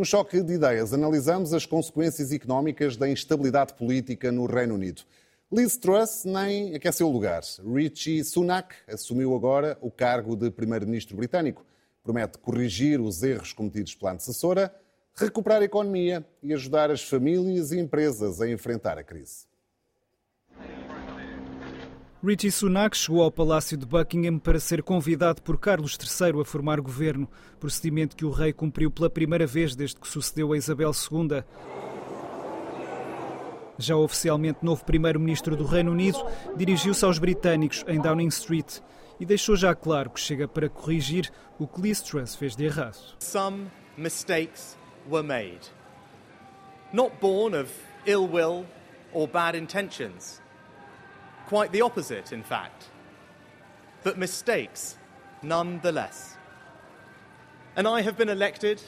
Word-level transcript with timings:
No 0.00 0.06
choque 0.06 0.42
de 0.42 0.54
ideias, 0.54 0.94
analisamos 0.94 1.52
as 1.52 1.66
consequências 1.66 2.32
económicas 2.32 2.96
da 2.96 3.06
instabilidade 3.06 3.74
política 3.74 4.32
no 4.32 4.46
Reino 4.46 4.74
Unido. 4.74 5.02
Liz 5.52 5.76
Truss 5.76 6.24
nem 6.24 6.74
aqueceu 6.74 7.06
o 7.06 7.12
lugar. 7.12 7.42
Richie 7.62 8.24
Sunak 8.24 8.74
assumiu 8.88 9.34
agora 9.36 9.76
o 9.82 9.90
cargo 9.90 10.34
de 10.34 10.50
primeiro-ministro 10.50 11.14
britânico. 11.18 11.66
Promete 12.02 12.38
corrigir 12.38 12.98
os 12.98 13.22
erros 13.22 13.52
cometidos 13.52 13.94
pela 13.94 14.12
antecessora, 14.12 14.74
recuperar 15.14 15.60
a 15.60 15.66
economia 15.66 16.26
e 16.42 16.54
ajudar 16.54 16.90
as 16.90 17.02
famílias 17.02 17.70
e 17.70 17.78
empresas 17.78 18.40
a 18.40 18.48
enfrentar 18.48 18.96
a 18.96 19.04
crise. 19.04 19.49
Richie 22.22 22.50
Sunak 22.50 22.94
chegou 22.94 23.22
ao 23.22 23.30
Palácio 23.30 23.78
de 23.78 23.86
Buckingham 23.86 24.38
para 24.38 24.60
ser 24.60 24.82
convidado 24.82 25.40
por 25.40 25.58
Carlos 25.58 25.96
III 25.96 26.42
a 26.42 26.44
formar 26.44 26.78
governo, 26.78 27.26
procedimento 27.58 28.14
que 28.14 28.26
o 28.26 28.30
rei 28.30 28.52
cumpriu 28.52 28.90
pela 28.90 29.08
primeira 29.08 29.46
vez 29.46 29.74
desde 29.74 29.98
que 29.98 30.06
sucedeu 30.06 30.52
a 30.52 30.56
Isabel 30.58 30.90
II. 30.90 31.42
Já 33.78 33.96
oficialmente 33.96 34.58
novo 34.62 34.84
primeiro-ministro 34.84 35.56
do 35.56 35.64
Reino 35.64 35.92
Unido, 35.92 36.18
dirigiu-se 36.54 37.02
aos 37.06 37.18
britânicos 37.18 37.82
em 37.88 37.98
Downing 37.98 38.28
Street 38.28 38.80
e 39.18 39.24
deixou 39.24 39.56
já 39.56 39.74
claro 39.74 40.10
que 40.10 40.20
chega 40.20 40.46
para 40.46 40.68
corrigir 40.68 41.32
o 41.58 41.66
que 41.66 41.80
Liz 41.80 42.02
Truss 42.02 42.34
fez 42.34 42.54
de 42.54 42.66
errado. 42.66 42.98
Some 43.18 43.70
mistakes 43.96 44.76
were 45.08 45.26
made. 45.26 45.72
Not 46.92 47.16
born 47.18 47.58
of 47.58 47.72
ill 48.04 48.28
will 48.28 48.66
or 49.14 49.26
bad 49.26 49.56
intentions. 49.56 50.42
Quite 51.50 51.72
the 51.72 51.80
opposite, 51.80 52.32
in 52.32 52.44
fact. 52.44 52.84
But 54.04 54.16
mistakes, 54.16 54.96
nonetheless. 55.42 56.36
And 57.74 57.88
I 57.88 58.02
have 58.02 58.16
been 58.16 58.28
elected 58.28 58.80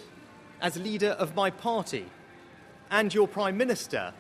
as 0.61 0.77
leader 0.77 1.09
of 1.09 1.35
my 1.35 1.51
party 1.51 2.07
and 2.89 3.13
your 3.13 3.27
Prime 3.27 3.57
Minister, 3.57 4.15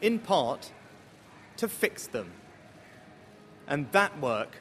in 0.00 0.18
part, 0.18 0.72
to 1.58 1.68
fix 1.68 2.08
them. 2.08 2.32
And 3.68 3.86
that 3.92 4.20
work 4.20 4.56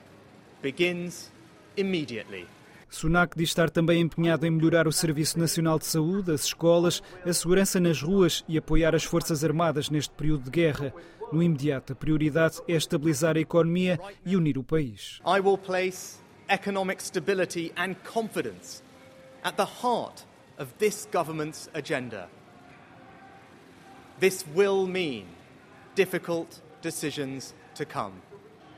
begins 0.62 1.32
immediately. 1.76 2.46
Sunak 2.92 3.38
diz 3.38 3.50
estar 3.50 3.70
também 3.70 4.02
empenhado 4.02 4.46
em 4.46 4.52
melhorar 4.52 4.86
o 4.86 4.92
Serviço 4.92 5.40
Nacional 5.40 5.80
de 5.80 5.86
Saúde, 5.86 6.34
as 6.34 6.44
escolas, 6.44 7.02
a 7.26 7.32
segurança 7.32 7.80
nas 7.80 8.02
ruas 8.02 8.44
e 8.50 8.58
apoiar 8.58 8.94
as 8.94 9.06
Forças 9.06 9.46
Armadas 9.46 9.90
neste 9.90 10.14
período 10.14 10.44
de 10.44 10.52
guerra. 10.52 10.94
No 11.32 11.42
imediato, 11.42 11.94
a 11.94 11.96
prioridade 11.96 12.62
é 12.68 12.74
estabilizar 12.74 13.38
a 13.38 13.40
economia 13.40 13.98
e 14.26 14.36
unir 14.36 14.58
o 14.58 14.64
país. 14.64 15.22
I 15.26 15.40
will 15.40 15.58
place 15.58 16.18
economic 16.50 17.02
stability 17.02 17.72
and 17.78 17.96
confidence 18.04 18.84
at 19.42 19.56
the 19.56 19.64
heart 19.64 20.26
of 20.60 20.74
this 20.78 21.08
government's 21.14 21.70
agenda. 21.74 22.28
This 24.20 24.46
will 24.54 24.86
mean 24.86 25.28
difficult 25.96 26.62
decisions 26.82 27.56
to 27.76 27.86
come. 27.86 28.16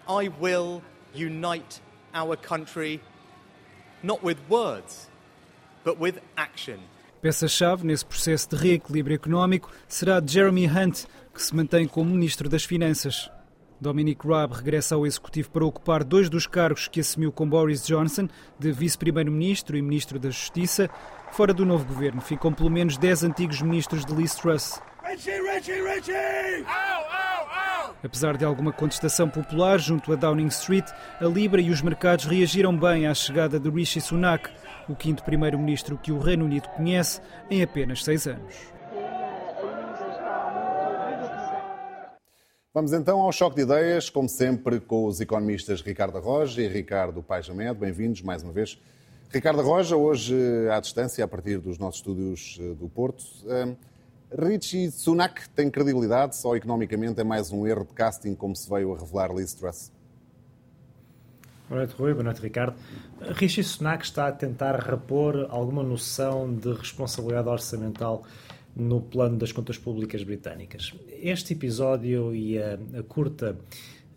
I 0.08 0.30
will 0.40 0.84
unite 1.16 1.82
our 2.14 2.38
country 2.38 3.02
not 4.04 4.24
with 4.24 4.38
words, 4.50 5.10
but 5.84 6.00
with 6.00 6.16
action. 6.36 6.78
Peça-chave 7.22 7.86
nesse 7.86 8.06
processo 8.06 8.50
de 8.50 8.58
reequilíbrio 8.58 9.16
económico 9.16 9.72
será 9.88 10.22
Jeremy 10.26 10.68
Hunt, 10.68 11.06
que 11.34 11.42
se 11.42 11.56
mantém 11.56 11.88
como 11.88 12.12
Ministro 12.12 12.50
das 12.50 12.66
Finanças. 12.66 13.32
Dominic 13.80 14.28
Raab 14.28 14.54
regressa 14.54 14.96
ao 14.96 15.06
Executivo 15.06 15.50
para 15.50 15.66
ocupar 15.66 16.04
dois 16.04 16.30
dos 16.30 16.46
cargos 16.46 16.88
que 16.88 17.00
assumiu 17.00 17.32
com 17.32 17.48
Boris 17.48 17.86
Johnson, 17.86 18.28
de 18.60 18.72
Vice-Primeiro-Ministro 18.72 19.78
e 19.78 19.82
Ministro 19.82 20.20
da 20.20 20.30
Justiça. 20.30 20.90
Fora 21.32 21.54
do 21.54 21.66
novo 21.66 21.86
governo 21.86 22.22
ficam 22.22 22.54
pelo 22.54 22.70
menos 22.70 22.98
10 22.98 23.24
antigos 23.24 23.62
ministros 23.62 24.06
de 24.06 24.14
Liz 24.14 24.36
Truss. 24.36 24.82
Richie, 25.04 25.42
Richie, 25.42 25.82
Richie! 25.82 26.66
Apesar 28.04 28.36
de 28.36 28.44
alguma 28.44 28.74
contestação 28.74 29.30
popular 29.30 29.80
junto 29.80 30.12
a 30.12 30.16
Downing 30.18 30.48
Street, 30.48 30.86
a 31.22 31.26
Libra 31.26 31.62
e 31.62 31.70
os 31.70 31.82
mercados 31.82 32.26
reagiram 32.26 32.78
bem 32.78 33.08
à 33.08 33.14
chegada 33.14 33.58
de 33.58 33.70
Rishi 33.70 34.02
Sunak, 34.02 34.50
o 34.90 34.96
quinto 34.96 35.24
primeiro-ministro 35.24 35.98
que 35.98 36.12
o 36.12 36.20
Reino 36.20 36.44
Unido 36.44 36.68
conhece 36.70 37.22
em 37.50 37.64
apenas 37.64 38.04
seis 38.04 38.28
anos. 38.28 38.74
Vamos 42.74 42.92
então 42.92 43.22
ao 43.22 43.32
choque 43.32 43.56
de 43.56 43.62
ideias, 43.62 44.10
como 44.10 44.28
sempre, 44.28 44.82
com 44.82 45.06
os 45.06 45.22
economistas 45.22 45.80
Ricardo 45.80 46.20
Roja 46.20 46.62
e 46.62 46.68
Ricardo 46.68 47.24
Pajamed. 47.24 47.80
Bem-vindos 47.80 48.22
mais 48.22 48.44
uma 48.44 48.52
vez. 48.52 48.78
Ricardo 49.30 49.62
Roja, 49.62 49.96
hoje 49.96 50.36
à 50.70 50.80
distância, 50.80 51.24
a 51.24 51.28
partir 51.28 51.60
dos 51.60 51.78
nossos 51.78 52.02
estúdios 52.02 52.58
eh, 52.60 52.74
do 52.74 52.90
Porto. 52.90 53.24
Richie 54.38 54.90
Sunak 54.90 55.48
tem 55.50 55.70
credibilidade 55.70 56.36
ou 56.44 56.56
economicamente 56.56 57.22
é 57.22 57.24
mais 57.24 57.52
um 57.52 57.68
erro 57.68 57.86
de 57.86 57.94
casting, 57.94 58.34
como 58.34 58.56
se 58.56 58.68
veio 58.68 58.94
a 58.94 58.98
revelar 58.98 59.32
Liz 59.32 59.54
Truss? 59.54 59.92
Boa 61.70 61.82
noite, 61.82 61.94
Rui. 61.96 62.14
Boa 62.14 62.24
noite, 62.24 62.42
Ricardo. 62.42 62.76
Richie 63.22 63.64
Sunak 63.64 64.04
está 64.04 64.28
a 64.28 64.32
tentar 64.32 64.76
repor 64.80 65.48
alguma 65.50 65.84
noção 65.84 66.52
de 66.52 66.74
responsabilidade 66.74 67.48
orçamental 67.48 68.24
no 68.76 69.02
plano 69.02 69.38
das 69.38 69.52
contas 69.52 69.78
públicas 69.78 70.24
britânicas. 70.24 70.94
Este 71.10 71.54
episódio 71.54 72.34
e 72.34 72.58
a, 72.58 72.80
a 72.98 73.04
curta 73.04 73.56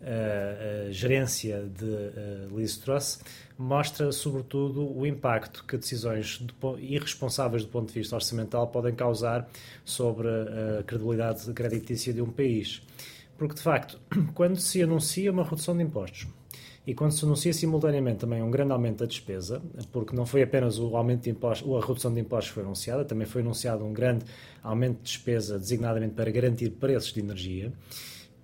a, 0.01 0.91
gerência 0.91 1.63
de 1.63 1.85
uh, 1.85 2.57
Liz 2.57 2.77
Truss 2.77 3.19
mostra, 3.57 4.11
sobretudo, 4.11 4.97
o 4.97 5.05
impacto 5.05 5.63
que 5.65 5.77
decisões 5.77 6.39
de, 6.39 6.53
irresponsáveis 6.83 7.63
do 7.63 7.69
ponto 7.69 7.87
de 7.87 7.93
vista 7.99 8.15
orçamental 8.15 8.67
podem 8.67 8.93
causar 8.93 9.47
sobre 9.83 10.27
a 10.79 10.83
credibilidade 10.83 11.51
creditícia 11.53 12.13
de 12.13 12.21
um 12.21 12.29
país. 12.29 12.81
Porque, 13.37 13.55
de 13.55 13.61
facto, 13.61 13.99
quando 14.33 14.57
se 14.57 14.81
anuncia 14.81 15.31
uma 15.31 15.43
redução 15.43 15.75
de 15.75 15.83
impostos, 15.83 16.27
e 16.87 16.93
quando 16.93 17.11
se 17.11 17.25
anuncia 17.25 17.51
simultaneamente 17.51 18.19
também 18.19 18.41
um 18.41 18.49
grande 18.49 18.71
aumento 18.71 18.99
da 18.99 19.05
despesa, 19.05 19.61
porque 19.91 20.15
não 20.15 20.25
foi 20.25 20.41
apenas 20.41 20.79
o 20.79 20.95
aumento 20.95 21.23
de 21.23 21.31
impostos, 21.31 21.69
a 21.69 21.85
redução 21.85 22.13
de 22.13 22.21
impostos 22.21 22.47
que 22.47 22.53
foi 22.53 22.63
anunciada, 22.63 23.03
também 23.03 23.27
foi 23.27 23.41
anunciado 23.41 23.83
um 23.83 23.91
grande 23.91 24.23
aumento 24.63 24.99
de 24.99 25.03
despesa 25.03 25.59
designadamente 25.59 26.13
para 26.13 26.31
garantir 26.31 26.69
preços 26.69 27.11
de 27.11 27.19
energia, 27.19 27.73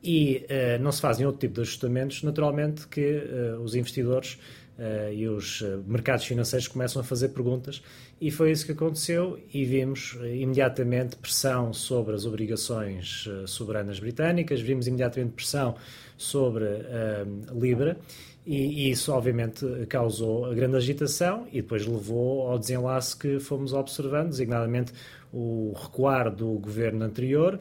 e 0.04 0.46
uh, 0.50 0.84
não 0.84 0.92
se 0.92 1.00
fazem 1.00 1.26
outro 1.26 1.40
tipo 1.40 1.56
de 1.56 1.62
ajustamentos, 1.62 2.24
naturalmente 2.24 2.88
que 2.88 3.02
uh, 3.02 3.62
os 3.62 3.74
investidores 3.74 4.38
uh, 4.78 5.14
e 5.14 5.28
os 5.30 5.64
mercados 5.88 6.26
financeiros 6.26 6.68
começam 6.68 7.02
a 7.02 7.06
fazer 7.06 7.30
perguntas 7.30 7.82
e 8.26 8.32
foi 8.32 8.52
isso 8.52 8.66
que 8.66 8.72
aconteceu 8.72 9.38
e 9.54 9.66
vimos 9.66 10.18
imediatamente 10.24 11.18
pressão 11.18 11.74
sobre 11.74 12.16
as 12.16 12.26
obrigações 12.26 13.28
soberanas 13.46 14.00
britânicas, 14.00 14.62
vimos 14.62 14.88
imediatamente 14.88 15.34
pressão 15.34 15.76
sobre 16.18 16.66
a 16.66 17.54
Libra 17.54 17.98
e, 18.46 18.90
isso, 18.90 19.12
obviamente, 19.14 19.66
causou 19.88 20.54
grande 20.54 20.76
agitação 20.76 21.48
e 21.52 21.62
depois 21.62 21.86
levou 21.86 22.48
ao 22.48 22.60
desenlace 22.60 23.18
que 23.18 23.40
fomos 23.40 23.74
observando, 23.74 24.30
designadamente 24.30 24.94
o 25.32 25.74
recuar 25.76 26.30
do 26.30 26.48
governo 26.60 27.04
anterior, 27.04 27.60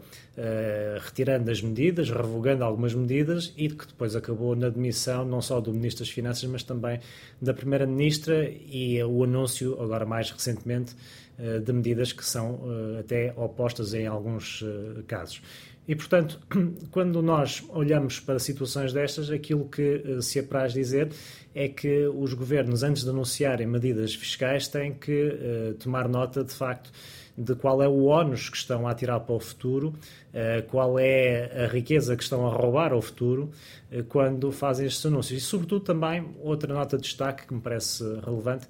retirando 1.01 1.51
as 1.51 1.63
medidas, 1.63 2.11
revogando 2.11 2.65
algumas 2.65 2.93
medidas 2.93 3.55
e 3.57 3.71
que 3.71 3.87
depois 3.87 4.15
acabou 4.15 4.55
na 4.55 4.69
demissão 4.69 5.25
não 5.25 5.41
só 5.41 5.59
do 5.59 5.73
Ministro 5.73 6.05
das 6.05 6.13
Finanças, 6.13 6.45
mas 6.45 6.63
também 6.63 7.01
da 7.41 7.55
Primeira-Ministra 7.55 8.47
e 8.51 9.03
o 9.03 9.25
anúncio, 9.25 9.81
agora 9.81 10.05
mais 10.05 10.31
recentemente, 10.53 10.95
uh, 11.39 11.61
de 11.61 11.73
medidas 11.73 12.13
que 12.13 12.25
são 12.25 12.55
uh, 12.55 12.99
até 13.01 13.33
opostas 13.37 13.95
em 13.95 14.07
alguns 14.07 14.65
casos. 15.07 15.43
E, 15.87 15.97
portanto, 15.97 16.39
quando 16.93 17.21
nós 17.21 17.65
olhamos 17.69 18.21
para 18.21 18.39
situações 18.39 18.93
destas, 18.93 19.31
aquilo 19.31 19.69
que 19.69 20.03
eh, 20.05 20.21
se 20.21 20.39
apraz 20.39 20.73
dizer 20.73 21.11
é 21.53 21.67
que 21.67 22.07
os 22.07 22.35
governos, 22.35 22.85
antes 22.85 23.03
de 23.03 23.11
anunciarem 23.11 23.67
medidas 23.67 24.15
fiscais, 24.15 24.69
têm 24.69 24.95
que 24.95 25.75
tomar 25.81 26.09
nota, 26.09 26.45
de 26.45 26.53
facto, 26.53 26.93
de 27.37 27.55
qual 27.55 27.83
é 27.83 27.89
o 27.89 28.05
ónus 28.05 28.49
que 28.49 28.57
estão 28.57 28.87
a 28.87 28.95
tirar 28.95 29.21
para 29.21 29.35
o 29.35 29.41
futuro, 29.41 29.89
uh, 29.89 30.63
qual 30.69 30.99
é 30.99 31.65
a 31.65 31.67
riqueza 31.67 32.17
que 32.17 32.23
estão 32.23 32.47
a 32.47 32.55
roubar 32.55 32.93
ao 32.93 33.01
futuro 33.01 33.51
uh, 33.91 34.05
quando 34.05 34.53
fazem 34.53 34.87
estes 34.87 35.05
anúncios. 35.07 35.43
E, 35.43 35.45
sobretudo, 35.45 35.85
também, 35.85 36.29
outra 36.43 36.73
nota 36.73 36.97
de 36.97 37.03
destaque 37.05 37.47
que 37.47 37.55
me 37.55 37.61
parece 37.61 38.03
relevante 38.25 38.67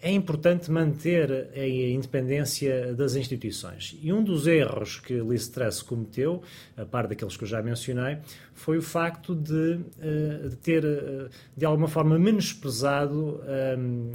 é 0.00 0.12
importante 0.12 0.70
manter 0.70 1.48
a 1.54 1.66
independência 1.66 2.94
das 2.94 3.14
instituições. 3.14 3.98
E 4.02 4.12
um 4.12 4.22
dos 4.22 4.46
erros 4.46 5.00
que 5.00 5.14
Liz 5.14 5.48
Truss 5.48 5.82
cometeu, 5.82 6.42
a 6.76 6.84
par 6.84 7.06
daqueles 7.08 7.36
que 7.36 7.44
eu 7.44 7.48
já 7.48 7.62
mencionei, 7.62 8.18
foi 8.54 8.78
o 8.78 8.82
facto 8.82 9.34
de, 9.34 9.80
eh, 10.00 10.48
de 10.48 10.56
ter, 10.56 10.84
eh, 10.84 11.28
de 11.56 11.64
alguma 11.64 11.88
forma, 11.88 12.18
menosprezado 12.18 13.40
um, 13.78 14.12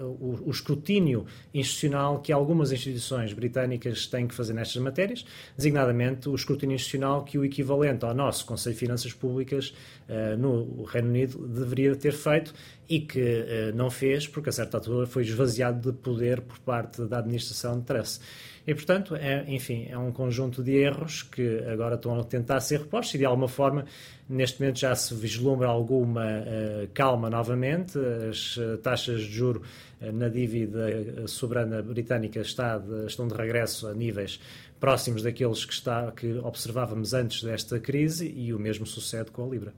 o, 0.00 0.46
o, 0.46 0.50
escrutínio 0.50 1.26
institucional 1.52 2.20
que 2.20 2.32
algumas 2.32 2.72
instituições 2.72 3.32
britânicas 3.32 4.06
têm 4.06 4.26
que 4.26 4.34
fazer 4.34 4.52
nestas 4.52 4.80
matérias, 4.82 5.24
designadamente 5.56 6.28
o 6.28 6.34
escrutínio 6.34 6.74
institucional 6.74 7.24
que 7.24 7.38
o 7.38 7.44
equivalente 7.44 8.04
ao 8.04 8.14
nosso 8.14 8.44
Conselho 8.46 8.74
de 8.74 8.80
Finanças 8.80 9.12
Públicas 9.12 9.74
uh, 10.08 10.36
no 10.36 10.84
Reino 10.84 11.08
Unido 11.08 11.46
deveria 11.46 11.94
ter 11.96 12.12
feito 12.12 12.52
e 12.88 13.00
que 13.00 13.20
uh, 13.20 13.76
não 13.76 13.90
fez 13.90 14.26
porque 14.26 14.48
a 14.48 14.52
certa 14.52 14.78
altura 14.78 15.06
foi 15.06 15.22
esvaziado 15.22 15.92
de 15.92 15.98
poder 15.98 16.40
por 16.40 16.58
parte 16.60 17.02
da 17.04 17.18
administração 17.18 17.78
de 17.78 17.84
Truss. 17.84 18.20
E, 18.68 18.74
portanto, 18.74 19.16
é, 19.16 19.46
enfim, 19.48 19.86
é 19.88 19.96
um 19.96 20.12
conjunto 20.12 20.62
de 20.62 20.76
erros 20.76 21.22
que 21.22 21.58
agora 21.60 21.94
estão 21.94 22.20
a 22.20 22.22
tentar 22.22 22.60
ser 22.60 22.80
repostos 22.80 23.14
e, 23.14 23.18
de 23.18 23.24
alguma 23.24 23.48
forma, 23.48 23.86
neste 24.28 24.60
momento 24.60 24.80
já 24.80 24.94
se 24.94 25.14
vislumbra 25.14 25.66
alguma 25.66 26.22
uh, 26.22 26.86
calma 26.92 27.30
novamente. 27.30 27.98
As 28.28 28.58
uh, 28.58 28.76
taxas 28.76 29.22
de 29.22 29.32
juro 29.32 29.62
uh, 30.02 30.12
na 30.12 30.28
dívida 30.28 31.26
soberana 31.26 31.80
britânica 31.80 32.40
está 32.40 32.76
de, 32.76 33.06
estão 33.06 33.26
de 33.26 33.32
regresso 33.32 33.88
a 33.88 33.94
níveis 33.94 34.38
próximos 34.78 35.22
daqueles 35.22 35.64
que, 35.64 35.72
está, 35.72 36.12
que 36.12 36.34
observávamos 36.34 37.14
antes 37.14 37.42
desta 37.42 37.80
crise 37.80 38.30
e 38.30 38.52
o 38.52 38.58
mesmo 38.58 38.84
sucede 38.84 39.30
com 39.30 39.46
a 39.46 39.48
Libra. 39.48 39.72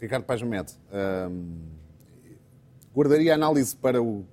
Ricardo 0.00 0.24
Paz 0.24 0.40
Mete, 0.40 0.72
guardaria 2.94 3.32
a 3.32 3.34
análise 3.34 3.76
para 3.76 4.02
o, 4.02 4.26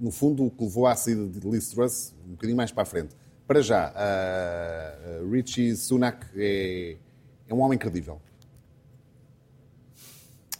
no 0.00 0.10
fundo, 0.10 0.46
o 0.46 0.50
que 0.50 0.64
levou 0.64 0.86
à 0.86 0.96
saída 0.96 1.26
de 1.26 1.46
Liz 1.48 1.68
Truss 1.68 2.14
um 2.26 2.30
bocadinho 2.30 2.56
mais 2.56 2.72
para 2.72 2.82
a 2.82 2.86
frente. 2.86 3.14
Para 3.46 3.60
já, 3.60 3.92
uh, 3.92 5.30
Richie 5.30 5.76
Sunak 5.76 6.26
é, 6.36 6.96
é 7.48 7.54
um 7.54 7.60
homem 7.60 7.78
credível. 7.78 8.20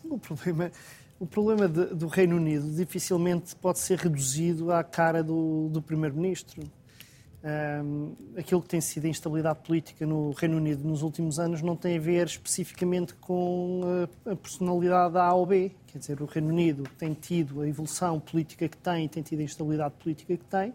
O 0.05 0.19
problema, 0.19 0.73
o 1.19 1.27
problema 1.27 1.69
de, 1.69 1.95
do 1.95 2.09
Reino 2.09 2.37
Unido 2.37 2.69
dificilmente 2.75 3.55
pode 3.57 3.79
ser 3.79 3.99
reduzido 3.99 4.73
à 4.73 4.83
cara 4.83 5.23
do, 5.23 5.69
do 5.69 5.81
Primeiro-Ministro. 5.81 6.63
Um, 7.43 8.15
aquilo 8.37 8.61
que 8.61 8.69
tem 8.69 8.83
sido 8.83 9.07
a 9.07 9.09
instabilidade 9.09 9.61
política 9.61 10.05
no 10.05 10.33
Reino 10.33 10.59
Unido 10.59 10.87
nos 10.87 11.01
últimos 11.01 11.39
anos 11.39 11.63
não 11.63 11.75
tem 11.75 11.97
a 11.97 12.01
ver 12.01 12.27
especificamente 12.27 13.15
com 13.15 13.81
a, 14.27 14.37
personalidade 14.37 15.15
da 15.15 15.25
A 15.25 15.35
ou 15.35 15.47
B. 15.47 15.73
Quer 15.87 15.99
dizer, 15.99 16.21
o 16.21 16.27
Reino 16.27 16.49
Unido 16.49 16.85
tem 16.99 17.15
tido 17.15 17.63
a 17.63 17.69
evolução 17.69 18.21
política 18.21 18.69
que 18.69 18.77
tem, 18.77 19.09
tem 19.09 19.23
tido 19.23 19.41
a 19.41 19.45
instabilidade 19.45 19.95
política 19.95 20.37
que 20.37 20.45
tem, 20.45 20.75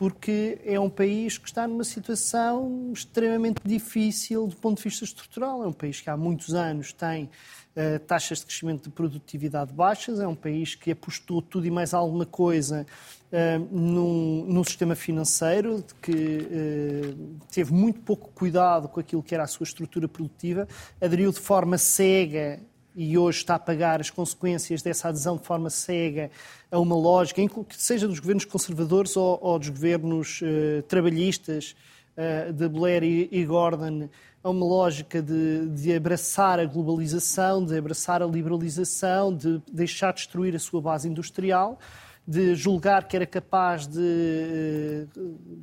porque 0.00 0.58
é 0.64 0.80
um 0.80 0.88
país 0.88 1.36
que 1.36 1.46
está 1.46 1.68
numa 1.68 1.84
situação 1.84 2.90
extremamente 2.90 3.60
difícil 3.62 4.46
do 4.46 4.56
ponto 4.56 4.78
de 4.78 4.84
vista 4.84 5.04
estrutural. 5.04 5.62
É 5.62 5.66
um 5.66 5.74
país 5.74 6.00
que 6.00 6.08
há 6.08 6.16
muitos 6.16 6.54
anos 6.54 6.90
tem 6.90 7.24
uh, 7.24 7.98
taxas 8.06 8.38
de 8.38 8.46
crescimento 8.46 8.84
de 8.84 8.88
produtividade 8.88 9.74
baixas, 9.74 10.18
é 10.18 10.26
um 10.26 10.34
país 10.34 10.74
que 10.74 10.90
apostou 10.90 11.42
tudo 11.42 11.66
e 11.66 11.70
mais 11.70 11.92
alguma 11.92 12.24
coisa 12.24 12.86
uh, 13.30 13.58
num, 13.70 14.46
num, 14.46 14.64
sistema 14.64 14.94
financeiro 14.94 15.84
que 16.00 16.10
uh, 16.10 17.38
teve 17.52 17.70
muito 17.70 18.00
pouco 18.00 18.30
cuidado 18.34 18.88
com 18.88 19.00
aquilo 19.00 19.22
que 19.22 19.34
era 19.34 19.44
a 19.44 19.46
sua 19.46 19.64
estrutura 19.64 20.08
produtiva, 20.08 20.66
aderiu 20.98 21.30
de 21.30 21.40
forma 21.40 21.76
cega 21.76 22.58
e 22.94 23.16
hoje 23.16 23.38
está 23.38 23.54
a 23.54 23.58
pagar 23.58 24.00
as 24.00 24.10
consequências 24.10 24.82
dessa 24.82 25.08
adesão 25.08 25.36
de 25.36 25.44
forma 25.44 25.70
cega 25.70 26.30
a 26.70 26.78
uma 26.78 26.96
lógica, 26.96 27.40
seja 27.70 28.06
dos 28.06 28.18
governos 28.18 28.44
conservadores 28.44 29.16
ou, 29.16 29.38
ou 29.40 29.58
dos 29.58 29.68
governos 29.68 30.40
uh, 30.42 30.82
trabalhistas 30.82 31.74
uh, 32.16 32.52
de 32.52 32.68
Blair 32.68 33.02
e, 33.02 33.28
e, 33.30 33.44
Gordon, 33.44 34.08
a 34.42 34.50
uma 34.50 34.64
lógica 34.64 35.22
de, 35.22 35.68
de, 35.68 35.94
abraçar 35.94 36.58
a 36.58 36.64
globalização, 36.64 37.64
de 37.64 37.76
abraçar 37.76 38.22
a 38.22 38.26
liberalização, 38.26 39.34
de 39.34 39.60
deixar 39.70 40.12
destruir 40.12 40.54
a 40.56 40.58
sua 40.58 40.80
base 40.80 41.08
industrial 41.08 41.78
de 42.26 42.54
julgar 42.54 43.08
que 43.08 43.16
era 43.16 43.26
capaz 43.26 43.88
de, 43.88 45.06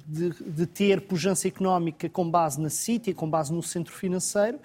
de, 0.05 0.29
de, 0.31 0.65
ter 0.65 0.99
pujança 1.01 1.47
económica 1.47 2.09
com 2.09 2.29
base 2.29 2.59
na 2.59 2.69
City, 2.69 3.13
com 3.13 3.29
base 3.29 3.53
no 3.53 3.63
centro 3.63 3.93
financeiro, 3.93 4.59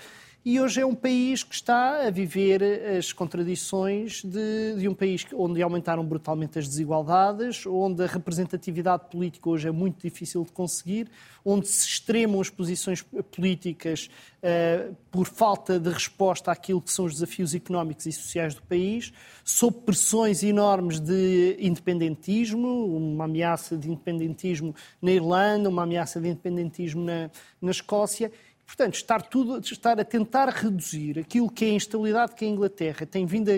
e 0.44 0.58
hoje 0.58 0.80
é 0.80 0.86
um 0.86 0.94
país 0.94 1.44
que 1.44 1.54
está 1.54 2.04
a 2.04 2.10
viver 2.10 2.62
as 2.98 3.12
contradições 3.12 4.24
de, 4.24 4.74
de, 4.76 4.88
um 4.88 4.94
país 4.94 5.24
onde 5.32 5.62
aumentaram 5.62 6.04
brutalmente 6.04 6.58
as 6.58 6.66
desigualdades, 6.66 7.64
onde 7.64 8.02
a 8.02 8.06
representatividade 8.06 9.04
política 9.08 9.48
hoje 9.48 9.68
é 9.68 9.70
muito 9.70 10.02
difícil 10.02 10.42
de 10.42 10.50
conseguir, 10.50 11.08
onde 11.44 11.68
se 11.68 11.86
extremam 11.86 12.40
as 12.40 12.50
posições 12.50 13.02
políticas 13.02 14.10
uh, 14.42 14.96
por 15.12 15.28
falta 15.28 15.78
de 15.78 15.90
resposta 15.90 16.50
àquilo 16.50 16.82
que 16.82 16.90
são 16.90 17.04
os 17.04 17.14
desafios 17.14 17.54
económicos 17.54 18.06
e 18.06 18.12
sociais 18.12 18.52
do 18.52 18.62
país, 18.62 19.12
sob 19.44 19.78
pressões 19.82 20.42
enormes 20.42 20.98
de 20.98 21.56
independentismo, 21.60 22.96
uma 22.96 23.26
ameaça 23.26 23.76
de 23.76 23.88
independentismo 23.88 24.74
na 25.00 25.12
Irlanda, 25.12 25.68
uma 25.68 25.84
ameaça 25.84 26.20
de 26.20 26.28
independentismo 26.28 27.04
na, 27.04 27.30
na 27.60 27.70
Escócia 27.70 28.32
Portanto, 28.72 28.94
estar, 28.94 29.20
tudo, 29.20 29.58
estar 29.58 30.00
a 30.00 30.04
tentar 30.04 30.48
reduzir 30.48 31.18
aquilo 31.18 31.50
que 31.50 31.66
é 31.66 31.68
a 31.68 31.72
instabilidade 31.74 32.34
que 32.34 32.46
a 32.46 32.48
Inglaterra 32.48 33.04
tem 33.04 33.26
vindo 33.26 33.50
a, 33.50 33.54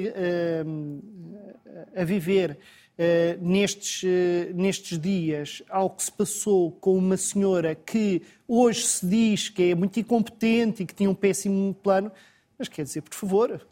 a, 1.96 2.02
a 2.02 2.04
viver 2.04 2.58
uh, 2.98 3.38
nestes, 3.40 4.02
uh, 4.02 4.52
nestes 4.56 4.98
dias 4.98 5.62
ao 5.70 5.88
que 5.88 6.02
se 6.02 6.10
passou 6.10 6.72
com 6.72 6.98
uma 6.98 7.16
senhora 7.16 7.76
que 7.76 8.22
hoje 8.48 8.84
se 8.84 9.06
diz 9.06 9.48
que 9.48 9.70
é 9.70 9.74
muito 9.76 10.00
incompetente 10.00 10.82
e 10.82 10.86
que 10.86 10.92
tinha 10.92 11.08
um 11.08 11.14
péssimo 11.14 11.72
plano, 11.74 12.10
mas 12.58 12.66
quer 12.66 12.82
dizer, 12.82 13.02
por 13.02 13.14
favor, 13.14 13.64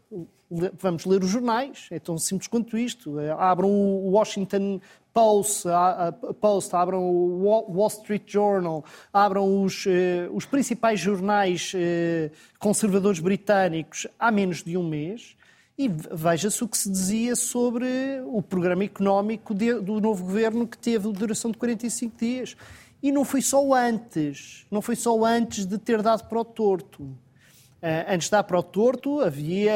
vamos 0.79 1.05
ler 1.05 1.23
os 1.23 1.31
jornais, 1.31 1.89
é 1.91 1.99
tão 1.99 2.19
simples 2.19 2.49
quanto 2.49 2.77
isto. 2.77 3.19
Eh, 3.19 3.31
abram 3.31 3.71
o 3.71 4.11
Washington 4.11 4.81
Post, 5.13 5.65
Post 6.41 6.75
abram 6.75 7.03
o 7.03 7.43
Wall 7.43 7.89
Street 7.89 8.23
Journal, 8.27 8.85
abram 9.13 9.63
os, 9.63 9.85
eh, 9.87 10.29
os 10.33 10.47
principais 10.47 10.99
jornais 10.99 11.73
eh, 11.75 12.31
conservadores 12.59 13.21
britânicos 13.21 14.07
há 14.19 14.31
menos 14.31 14.63
de 14.63 14.77
um 14.77 14.89
mês 14.89 15.37
e 15.77 15.89
veja-se 15.89 16.63
o 16.65 16.69
que 16.69 16.79
se 16.79 16.91
dizia 16.91 17.37
sobre 17.37 17.87
o 18.27 18.41
programa 18.41 18.85
económico 18.85 19.53
do 19.55 20.01
novo 20.01 20.25
governo 20.25 20.67
que 20.67 20.79
teve 20.79 21.11
duração 21.13 21.51
de 21.51 21.59
45 21.59 22.17
dias. 22.19 22.57
E 23.03 23.11
não 23.11 23.25
foi 23.25 23.43
só 23.43 23.75
antes, 23.75 24.65
não 24.71 24.81
foi 24.81 24.95
só 24.95 25.25
antes 25.25 25.67
de 25.67 25.77
ter 25.77 26.01
dado 26.03 26.29
para 26.29 26.39
o 26.39 26.45
torto. 26.45 27.19
Eh, 27.85 28.15
antes 28.15 28.31
dar 28.31 28.45
para 28.45 28.57
o 28.57 28.63
torto, 28.63 29.19
havia 29.19 29.73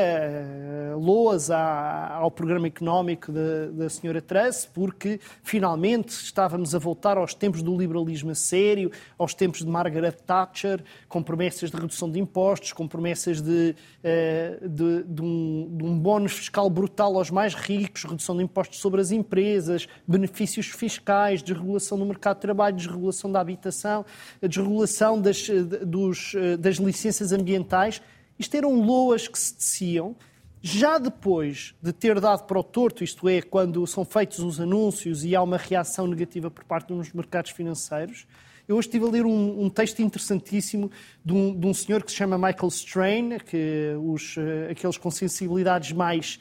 uh, 0.94 0.96
loas 0.96 1.50
ao 1.50 2.30
programa 2.30 2.68
económico 2.68 3.32
da, 3.32 3.66
da 3.72 3.88
senhora 3.90 4.22
Truss, 4.22 4.64
porque 4.72 5.18
finalmente 5.42 6.10
estávamos 6.10 6.72
a 6.72 6.78
voltar 6.78 7.18
aos 7.18 7.34
tempos 7.34 7.62
do 7.62 7.76
liberalismo 7.76 8.30
a 8.30 8.34
sério, 8.36 8.92
aos 9.18 9.34
tempos 9.34 9.64
de 9.64 9.66
Margaret 9.66 10.12
Thatcher, 10.24 10.84
com 11.08 11.20
promessas 11.20 11.68
de 11.68 11.76
redução 11.76 12.08
de 12.08 12.20
impostos, 12.20 12.72
com 12.72 12.86
promessas 12.86 13.40
de, 13.40 13.74
uh, 14.04 14.68
de, 14.68 15.02
de, 15.02 15.22
um, 15.22 15.76
de 15.76 15.84
um 15.84 15.98
bónus 15.98 16.30
fiscal 16.34 16.70
brutal 16.70 17.16
aos 17.16 17.28
mais 17.28 17.54
ricos, 17.54 18.04
redução 18.04 18.36
de 18.36 18.44
impostos 18.44 18.78
sobre 18.78 19.00
as 19.00 19.10
empresas, 19.10 19.88
benefícios 20.06 20.68
fiscais, 20.68 21.42
desregulação 21.42 21.98
do 21.98 22.06
mercado 22.06 22.36
de 22.36 22.42
trabalho, 22.42 22.76
desregulação 22.76 23.32
da 23.32 23.40
habitação, 23.40 24.06
desregulação 24.40 25.20
das, 25.20 25.48
dos, 25.84 26.36
das 26.60 26.76
licenças 26.76 27.32
ambientais 27.32 27.95
isto 28.38 28.54
eram 28.54 28.80
loas 28.80 29.28
que 29.28 29.38
se 29.38 29.54
teciam 29.54 30.16
já 30.62 30.98
depois 30.98 31.74
de 31.80 31.92
ter 31.92 32.18
dado 32.20 32.44
para 32.44 32.58
o 32.58 32.62
torto, 32.62 33.04
isto 33.04 33.28
é, 33.28 33.40
quando 33.40 33.86
são 33.86 34.04
feitos 34.04 34.40
os 34.40 34.58
anúncios 34.60 35.24
e 35.24 35.36
há 35.36 35.40
uma 35.40 35.56
reação 35.56 36.08
negativa 36.08 36.50
por 36.50 36.64
parte 36.64 36.88
dos 36.88 37.12
mercados 37.12 37.52
financeiros. 37.52 38.26
Eu 38.66 38.76
hoje 38.76 38.88
estive 38.88 39.04
a 39.04 39.08
ler 39.08 39.24
um, 39.24 39.64
um 39.64 39.70
texto 39.70 40.00
interessantíssimo 40.02 40.90
de 41.24 41.32
um, 41.32 41.56
de 41.56 41.66
um, 41.68 41.72
senhor 41.72 42.02
que 42.02 42.10
se 42.10 42.16
chama 42.16 42.36
Michael 42.36 42.68
Strain, 42.68 43.38
que 43.38 43.94
os, 44.02 44.36
uh, 44.36 44.68
aqueles 44.68 44.98
com 44.98 45.08
sensibilidades 45.08 45.92
mais 45.92 46.40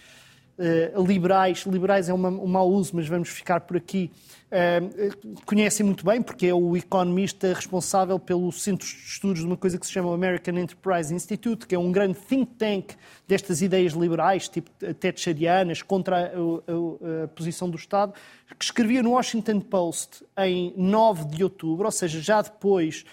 uh, 0.57 1.05
liberais, 1.05 1.65
liberais 1.65 2.09
é 2.09 2.13
uma, 2.13 2.29
um 2.29 2.47
mau 2.47 2.69
uso, 2.69 2.91
mas 2.95 3.07
vamos 3.07 3.29
ficar 3.29 3.62
por 3.62 3.77
aqui, 3.77 4.12
uh, 4.51 5.35
conhecem 5.45 5.85
muito 5.85 6.05
bem, 6.05 6.21
porque 6.21 6.47
é 6.47 6.53
o 6.53 6.75
economista 6.75 7.53
responsável 7.53 8.19
pelo 8.19 8.51
centro 8.51 8.88
de 8.88 8.93
estudos 8.93 9.39
de 9.39 9.45
uma 9.45 9.57
coisa 9.57 9.77
que 9.77 9.85
se 9.85 9.91
chama 9.91 10.13
American 10.13 10.57
Enterprise 10.57 11.13
Institute, 11.13 11.67
que 11.67 11.75
é 11.75 11.79
um 11.79 11.91
grande 11.91 12.17
think 12.19 12.53
tank 12.57 12.93
destas 13.27 13.62
ideias 13.62 13.93
liberais, 13.93 14.47
tipo 14.47 14.69
thatcherianas, 15.00 15.81
contra 15.81 16.17
a, 16.17 16.29
a, 16.29 17.24
a 17.24 17.27
posição 17.29 17.69
do 17.69 17.77
Estado, 17.77 18.13
que 18.57 18.63
escrevia 18.63 19.01
no 19.01 19.12
Washington 19.12 19.59
Post 19.59 20.24
em 20.38 20.74
9 20.77 21.25
de 21.25 21.43
outubro, 21.43 21.85
ou 21.85 21.91
seja, 21.91 22.21
já 22.21 22.41
depois 22.41 23.03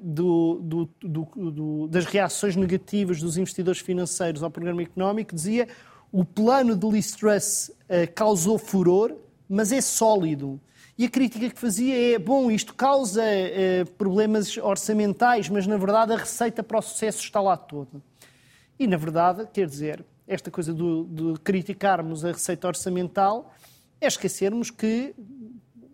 do, 0.00 0.60
do, 0.60 0.90
do, 1.00 1.88
das 1.88 2.04
reações 2.04 2.56
negativas 2.56 3.20
dos 3.20 3.36
investidores 3.36 3.80
financeiros 3.80 4.42
ao 4.42 4.50
programa 4.50 4.82
económico, 4.82 5.34
dizia 5.34 5.68
o 6.12 6.24
plano 6.24 6.76
de 6.76 6.86
Liz 6.86 7.16
uh, 7.18 7.72
causou 8.14 8.58
furor, 8.58 9.16
mas 9.48 9.72
é 9.72 9.80
sólido. 9.80 10.60
E 10.98 11.06
a 11.06 11.10
crítica 11.10 11.48
que 11.48 11.58
fazia 11.58 12.14
é: 12.14 12.18
bom, 12.18 12.50
isto 12.50 12.74
causa 12.74 13.22
uh, 13.22 13.90
problemas 13.92 14.56
orçamentais, 14.58 15.48
mas 15.48 15.66
na 15.66 15.78
verdade 15.78 16.12
a 16.12 16.16
receita 16.16 16.62
para 16.62 16.78
o 16.78 16.82
sucesso 16.82 17.20
está 17.20 17.40
lá 17.40 17.56
toda. 17.56 18.02
E 18.78 18.86
na 18.86 18.98
verdade, 18.98 19.48
quer 19.52 19.66
dizer, 19.66 20.04
esta 20.26 20.50
coisa 20.50 20.74
do, 20.74 21.04
de 21.04 21.40
criticarmos 21.40 22.24
a 22.24 22.32
receita 22.32 22.68
orçamental 22.68 23.54
é 24.00 24.06
esquecermos 24.06 24.70
que 24.70 25.14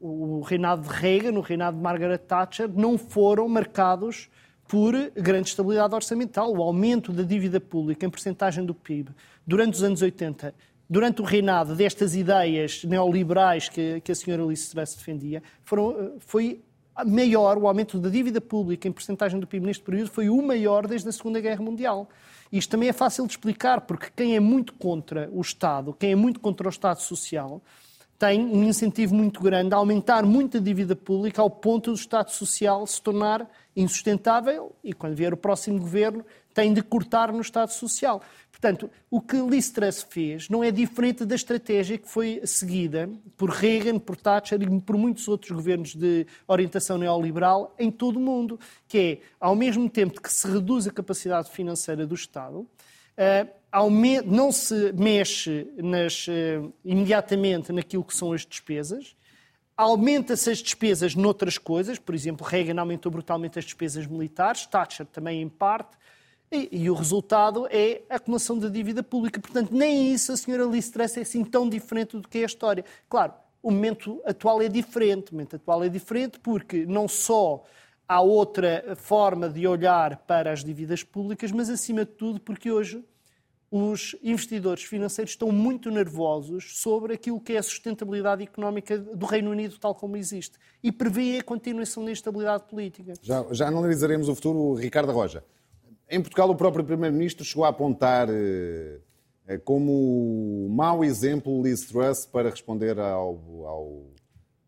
o 0.00 0.40
reinado 0.40 0.82
de 0.82 0.88
Reagan, 0.88 1.38
o 1.38 1.40
reinado 1.40 1.76
de 1.76 1.82
Margaret 1.82 2.18
Thatcher, 2.18 2.68
não 2.68 2.96
foram 2.96 3.48
marcados 3.48 4.28
por 4.68 4.94
grande 5.16 5.48
estabilidade 5.48 5.94
orçamental. 5.94 6.54
O 6.54 6.62
aumento 6.62 7.12
da 7.12 7.22
dívida 7.22 7.58
pública 7.58 8.06
em 8.06 8.10
percentagem 8.10 8.64
do 8.64 8.74
PIB 8.74 9.10
durante 9.46 9.74
os 9.74 9.82
anos 9.82 10.02
80 10.02 10.54
durante 10.88 11.20
o 11.20 11.24
reinado 11.24 11.74
destas 11.74 12.14
ideias 12.14 12.82
neoliberais 12.84 13.68
que, 13.68 14.00
que 14.00 14.10
a 14.10 14.14
senhora 14.14 14.42
Liz 14.44 14.70
Truss 14.70 14.94
defendia, 14.94 15.42
foram, 15.62 15.90
eh, 15.90 16.10
foi 16.18 16.62
maior, 17.06 17.58
o 17.58 17.68
aumento 17.68 17.98
da 17.98 18.08
dívida 18.08 18.40
pública 18.40 18.88
em 18.88 18.92
porcentagem 18.92 19.38
do 19.38 19.46
PIB 19.46 19.66
neste 19.66 19.84
período 19.84 20.10
foi 20.10 20.28
o 20.30 20.40
maior 20.42 20.86
desde 20.86 21.08
a 21.08 21.12
Segunda 21.12 21.40
Guerra 21.40 21.62
Mundial. 21.62 22.08
Isto 22.50 22.70
também 22.70 22.88
é 22.88 22.92
fácil 22.92 23.26
de 23.26 23.32
explicar, 23.32 23.82
porque 23.82 24.06
quem 24.16 24.34
é 24.34 24.40
muito 24.40 24.72
contra 24.74 25.28
o 25.30 25.40
Estado, 25.40 25.92
quem 25.92 26.12
é 26.12 26.16
muito 26.16 26.40
contra 26.40 26.66
o 26.66 26.70
Estado 26.70 27.00
Social, 27.00 27.60
tem 28.18 28.44
um 28.44 28.64
incentivo 28.64 29.14
muito 29.14 29.40
grande 29.40 29.72
a 29.72 29.76
aumentar 29.76 30.24
muito 30.24 30.56
a 30.56 30.60
dívida 30.60 30.96
pública 30.96 31.40
ao 31.40 31.48
ponto 31.48 31.92
do 31.92 31.96
Estado 31.96 32.30
Social 32.30 32.84
se 32.86 33.00
tornar 33.00 33.48
insustentável 33.76 34.74
e, 34.82 34.92
quando 34.92 35.14
vier 35.14 35.32
o 35.32 35.36
próximo 35.36 35.78
governo, 35.78 36.24
tem 36.52 36.74
de 36.74 36.82
cortar 36.82 37.32
no 37.32 37.40
Estado 37.40 37.70
Social. 37.70 38.20
Portanto, 38.50 38.90
o 39.08 39.20
que 39.20 39.36
Liz 39.36 39.70
Truss 39.70 40.02
fez 40.02 40.48
não 40.48 40.64
é 40.64 40.72
diferente 40.72 41.24
da 41.24 41.36
estratégia 41.36 41.96
que 41.96 42.08
foi 42.08 42.40
seguida 42.44 43.08
por 43.36 43.50
Reagan, 43.50 44.00
por 44.00 44.16
Thatcher 44.16 44.60
e 44.60 44.80
por 44.80 44.96
muitos 44.96 45.28
outros 45.28 45.52
governos 45.52 45.94
de 45.94 46.26
orientação 46.48 46.98
neoliberal 46.98 47.72
em 47.78 47.88
todo 47.88 48.16
o 48.16 48.20
mundo, 48.20 48.58
que 48.88 48.98
é, 48.98 49.18
ao 49.38 49.54
mesmo 49.54 49.88
tempo 49.88 50.20
que 50.20 50.32
se 50.32 50.48
reduz 50.48 50.88
a 50.88 50.90
capacidade 50.90 51.48
financeira 51.50 52.04
do 52.04 52.16
Estado, 52.16 52.58
uh, 52.58 53.57
não 54.24 54.50
se 54.50 54.92
mexe 54.92 55.70
nas, 55.76 56.26
uh, 56.26 56.72
imediatamente 56.84 57.72
naquilo 57.72 58.04
que 58.04 58.14
são 58.14 58.32
as 58.32 58.46
despesas, 58.46 59.14
aumenta-se 59.76 60.50
as 60.50 60.58
despesas 60.58 61.14
noutras 61.14 61.58
coisas, 61.58 61.98
por 61.98 62.14
exemplo, 62.14 62.46
Reagan 62.46 62.80
aumentou 62.80 63.12
brutalmente 63.12 63.58
as 63.58 63.64
despesas 63.64 64.06
militares, 64.06 64.66
Thatcher 64.66 65.06
também 65.06 65.40
em 65.42 65.48
parte, 65.48 65.96
e, 66.50 66.68
e, 66.72 66.90
o 66.90 66.94
resultado 66.94 67.68
é 67.70 68.00
a 68.08 68.16
acumulação 68.16 68.58
da 68.58 68.70
dívida 68.70 69.02
pública. 69.02 69.38
Portanto, 69.38 69.70
nem 69.70 70.12
isso 70.12 70.32
a 70.32 70.36
senhora 70.36 70.64
Liz 70.64 70.88
Truss 70.88 71.18
é 71.18 71.20
assim 71.20 71.44
tão 71.44 71.68
diferente 71.68 72.16
do 72.16 72.26
que 72.26 72.38
é 72.38 72.42
a 72.42 72.46
história. 72.46 72.84
Claro, 73.06 73.34
o 73.62 73.70
momento 73.70 74.20
atual 74.24 74.62
é 74.62 74.68
diferente. 74.68 75.30
O 75.30 75.34
momento 75.34 75.56
atual 75.56 75.84
é 75.84 75.90
diferente 75.90 76.40
porque 76.40 76.86
não 76.86 77.06
só 77.06 77.64
há 78.08 78.22
outra 78.22 78.96
forma 78.96 79.46
de 79.46 79.66
olhar 79.66 80.16
para 80.26 80.50
as 80.50 80.64
dívidas 80.64 81.02
públicas, 81.02 81.52
mas 81.52 81.68
acima 81.68 82.06
de 82.06 82.12
tudo 82.12 82.40
porque 82.40 82.70
hoje 82.70 83.04
os 83.70 84.16
investidores 84.22 84.82
financeiros 84.82 85.32
estão 85.32 85.52
muito 85.52 85.90
nervosos 85.90 86.80
sobre 86.80 87.12
aquilo 87.12 87.38
que 87.38 87.52
é 87.52 87.58
a 87.58 87.62
sustentabilidade 87.62 88.42
económica 88.42 88.96
do 88.98 89.26
Reino 89.26 89.50
Unido 89.50 89.78
tal 89.78 89.94
como 89.94 90.16
existe 90.16 90.58
e 90.82 90.90
prevêem 90.90 91.38
a 91.38 91.42
continuação 91.42 92.04
da 92.04 92.10
instabilidade 92.10 92.64
política. 92.64 93.12
Já, 93.20 93.44
já 93.50 93.68
analisaremos 93.68 94.28
o 94.28 94.34
futuro, 94.34 94.74
Ricardo 94.74 95.12
Roja. 95.12 95.44
Em 96.10 96.20
Portugal, 96.22 96.48
o 96.48 96.54
próprio 96.54 96.84
Primeiro-Ministro 96.84 97.44
chegou 97.44 97.64
a 97.66 97.68
apontar 97.68 98.28
eh, 98.30 99.00
eh, 99.46 99.58
como 99.58 100.66
mau 100.70 101.04
exemplo 101.04 101.62
Liz 101.62 101.82
Truss 101.82 102.24
para 102.24 102.48
responder 102.48 102.98
ao, 102.98 103.66
ao, 103.66 104.06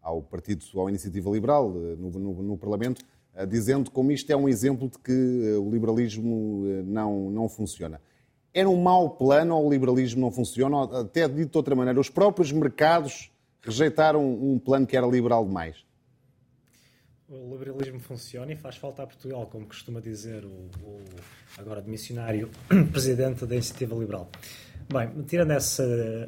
ao 0.03 0.23
partido, 0.23 0.63
à 0.85 0.91
Iniciativa 0.91 1.31
Liberal 1.31 1.73
eh, 1.75 1.97
no, 1.97 2.11
no, 2.11 2.43
no, 2.43 2.59
Parlamento, 2.59 3.03
dizendo 3.49 3.91
como 3.91 4.13
isto 4.13 4.31
é 4.31 4.37
um 4.37 4.47
exemplo 4.47 4.91
de 4.91 4.99
que 4.99 5.57
o 5.57 5.71
liberalismo 5.71 6.65
não, 6.85 7.31
não 7.31 7.49
funciona. 7.49 7.99
Era 8.53 8.69
um 8.69 8.81
mau 8.81 9.11
plano 9.11 9.57
ou 9.57 9.67
o 9.67 9.71
liberalismo 9.71 10.21
não 10.21 10.31
funciona? 10.31 11.01
Até 11.01 11.29
dito 11.29 11.53
de 11.53 11.57
outra 11.57 11.75
maneira, 11.75 12.01
os 12.01 12.11
próprios 12.11 12.51
mercados 12.51 13.31
rejeitaram 13.63 14.25
um 14.25 14.59
plano 14.59 14.87
que 14.87 14.97
era 14.97 15.07
liberal 15.07 15.45
demais 15.45 15.85
o 17.31 17.57
liberalismo 17.57 18.01
funciona 18.01 18.53
e 18.53 18.57
faz 18.57 18.77
falta 18.77 19.05
a 19.05 19.07
Portugal, 19.07 19.47
como 19.47 19.65
costuma 19.65 20.01
dizer 20.01 20.45
o, 20.45 20.69
o 20.83 21.01
agora 21.57 21.81
de 21.81 21.89
missionário 21.89 22.51
presidente 22.91 23.47
da 23.47 23.55
Iniciativa 23.55 23.95
Liberal. 23.95 24.29
Bem, 24.93 25.23
tirando 25.23 25.53
essa 25.53 25.85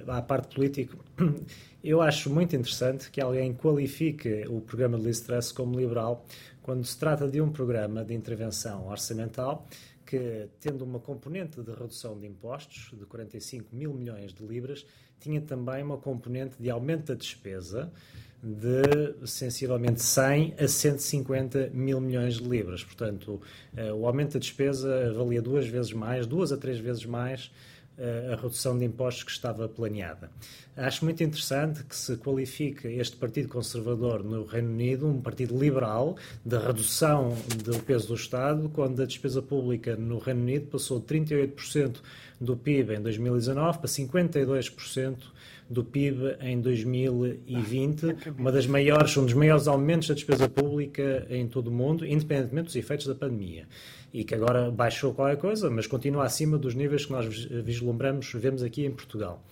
a 0.07 0.23
parte 0.23 0.55
política, 0.55 0.97
eu 1.83 2.01
acho 2.01 2.31
muito 2.31 2.55
interessante 2.55 3.11
que 3.11 3.21
alguém 3.21 3.53
qualifique 3.53 4.45
o 4.49 4.61
programa 4.61 4.97
de 4.97 5.05
Liz 5.05 5.51
como 5.51 5.77
liberal 5.77 6.25
quando 6.63 6.85
se 6.85 6.97
trata 6.97 7.27
de 7.27 7.41
um 7.41 7.51
programa 7.51 8.05
de 8.05 8.15
intervenção 8.15 8.87
orçamental 8.87 9.67
que, 10.13 10.47
tendo 10.61 10.85
uma 10.85 11.01
componente 11.01 11.63
de 11.63 11.73
redução 11.73 12.19
de 12.19 12.27
impostos 12.27 12.91
de 12.93 13.07
45 13.07 13.75
mil 13.75 13.95
milhões 13.95 14.35
de 14.35 14.45
libras, 14.47 14.85
tinha 15.19 15.41
também 15.41 15.83
uma 15.83 15.97
componente 15.97 16.57
de 16.61 16.69
aumento 16.69 17.07
da 17.07 17.15
despesa 17.15 17.91
de 18.43 19.27
sensivelmente 19.27 20.03
100 20.03 20.57
a 20.59 20.69
150 20.69 21.71
mil 21.73 21.99
milhões 21.99 22.35
de 22.35 22.47
libras. 22.47 22.85
Portanto, 22.85 23.41
eh, 23.75 23.91
o 23.91 24.07
aumento 24.07 24.35
da 24.35 24.39
despesa 24.39 25.11
valia 25.15 25.41
duas 25.41 25.67
vezes 25.67 25.95
mais, 25.95 26.27
duas 26.27 26.53
a 26.53 26.59
três 26.59 26.79
vezes 26.79 27.07
mais 27.07 27.51
eh, 27.97 28.35
a 28.35 28.37
redução 28.37 28.79
de 28.79 28.85
impostos 28.85 29.25
que 29.25 29.31
estava 29.31 29.67
planeada. 29.67 30.31
Acho 30.75 31.05
muito 31.05 31.23
interessante 31.23 31.85
que 31.85 31.95
se 31.95 32.17
qualifique 32.17 32.89
este 32.89 33.15
Partido 33.17 33.47
Conservador 33.47 34.25
no 34.25 34.47
Reino 34.47 34.71
Unido 34.71 35.07
um 35.07 35.21
partido 35.21 35.59
liberal 35.59 36.17
de 36.43 36.57
redução 36.57 37.37
do 37.63 37.79
peso 37.81 38.09
do 38.09 38.15
Estado, 38.15 38.71
quando 38.71 39.03
a 39.03 39.05
despesa 39.05 39.43
pública 39.43 39.97
no 39.97 40.19
Reino 40.19 40.41
Unido 40.41 40.69
passou 40.69 40.99
de 40.99 41.05
38% 41.05 41.97
do 42.41 42.57
PIB 42.57 42.95
em 42.95 43.03
2019 43.03 43.81
para 43.81 43.87
52% 43.87 45.17
do 45.69 45.85
PIB 45.85 46.37
em 46.41 46.59
2020, 46.59 48.07
ah, 48.07 48.17
uma 48.39 48.51
das 48.51 48.67
maiores, 48.67 49.15
um 49.19 49.25
dos 49.25 49.35
maiores 49.35 49.69
aumentos 49.69 50.09
da 50.09 50.15
despesa 50.15 50.49
pública 50.49 51.27
em 51.29 51.47
todo 51.49 51.69
o 51.69 51.71
mundo, 51.71 52.07
independentemente 52.07 52.67
dos 52.67 52.77
efeitos 52.77 53.07
da 53.07 53.15
pandemia. 53.15 53.67
E 54.13 54.25
que 54.25 54.35
agora 54.35 54.71
baixou 54.71 55.13
qualquer 55.13 55.37
coisa, 55.37 55.69
mas 55.69 55.87
continua 55.87 56.25
acima 56.25 56.57
dos 56.57 56.75
níveis 56.75 57.05
que 57.05 57.13
nós 57.13 57.45
vislumbramos, 57.45 58.33
vemos 58.35 58.63
aqui 58.63 58.87
em 58.87 58.91
Portugal. 58.91 59.43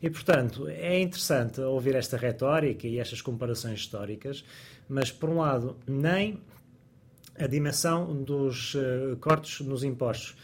E, 0.00 0.08
portanto, 0.08 0.68
é 0.68 1.00
interessante 1.00 1.60
ouvir 1.60 1.94
esta 1.96 2.16
retórica 2.16 2.86
e 2.86 2.98
estas 2.98 3.20
comparações 3.20 3.80
históricas, 3.80 4.44
mas, 4.88 5.10
por 5.10 5.28
um 5.28 5.38
lado, 5.38 5.76
nem 5.86 6.40
a 7.36 7.46
dimensão 7.46 8.22
dos 8.22 8.74
uh, 8.74 9.16
cortes 9.20 9.60
nos 9.66 9.82
impostos 9.84 10.36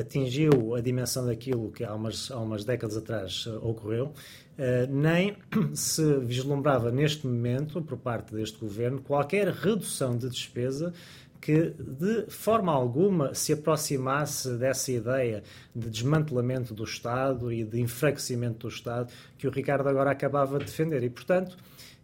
atingiu 0.00 0.74
a 0.74 0.80
dimensão 0.80 1.26
daquilo 1.26 1.70
que 1.70 1.84
há 1.84 1.94
umas, 1.94 2.30
há 2.30 2.38
umas 2.38 2.64
décadas 2.64 2.96
atrás 2.96 3.46
uh, 3.46 3.66
ocorreu, 3.66 4.12
Uh, 4.56 4.86
nem 4.88 5.36
se 5.74 6.20
vislumbrava 6.20 6.92
neste 6.92 7.26
momento, 7.26 7.82
por 7.82 7.98
parte 7.98 8.32
deste 8.32 8.56
governo, 8.56 9.02
qualquer 9.02 9.48
redução 9.48 10.16
de 10.16 10.28
despesa 10.28 10.94
que 11.44 11.74
de 11.76 12.24
forma 12.30 12.72
alguma 12.72 13.34
se 13.34 13.52
aproximasse 13.52 14.56
dessa 14.56 14.90
ideia 14.90 15.42
de 15.76 15.90
desmantelamento 15.90 16.72
do 16.72 16.84
Estado 16.84 17.52
e 17.52 17.64
de 17.64 17.80
enfraquecimento 17.82 18.66
do 18.66 18.68
Estado 18.68 19.12
que 19.36 19.46
o 19.46 19.50
Ricardo 19.50 19.86
agora 19.86 20.10
acabava 20.10 20.58
de 20.58 20.64
defender. 20.64 21.02
E, 21.02 21.10
portanto, 21.10 21.54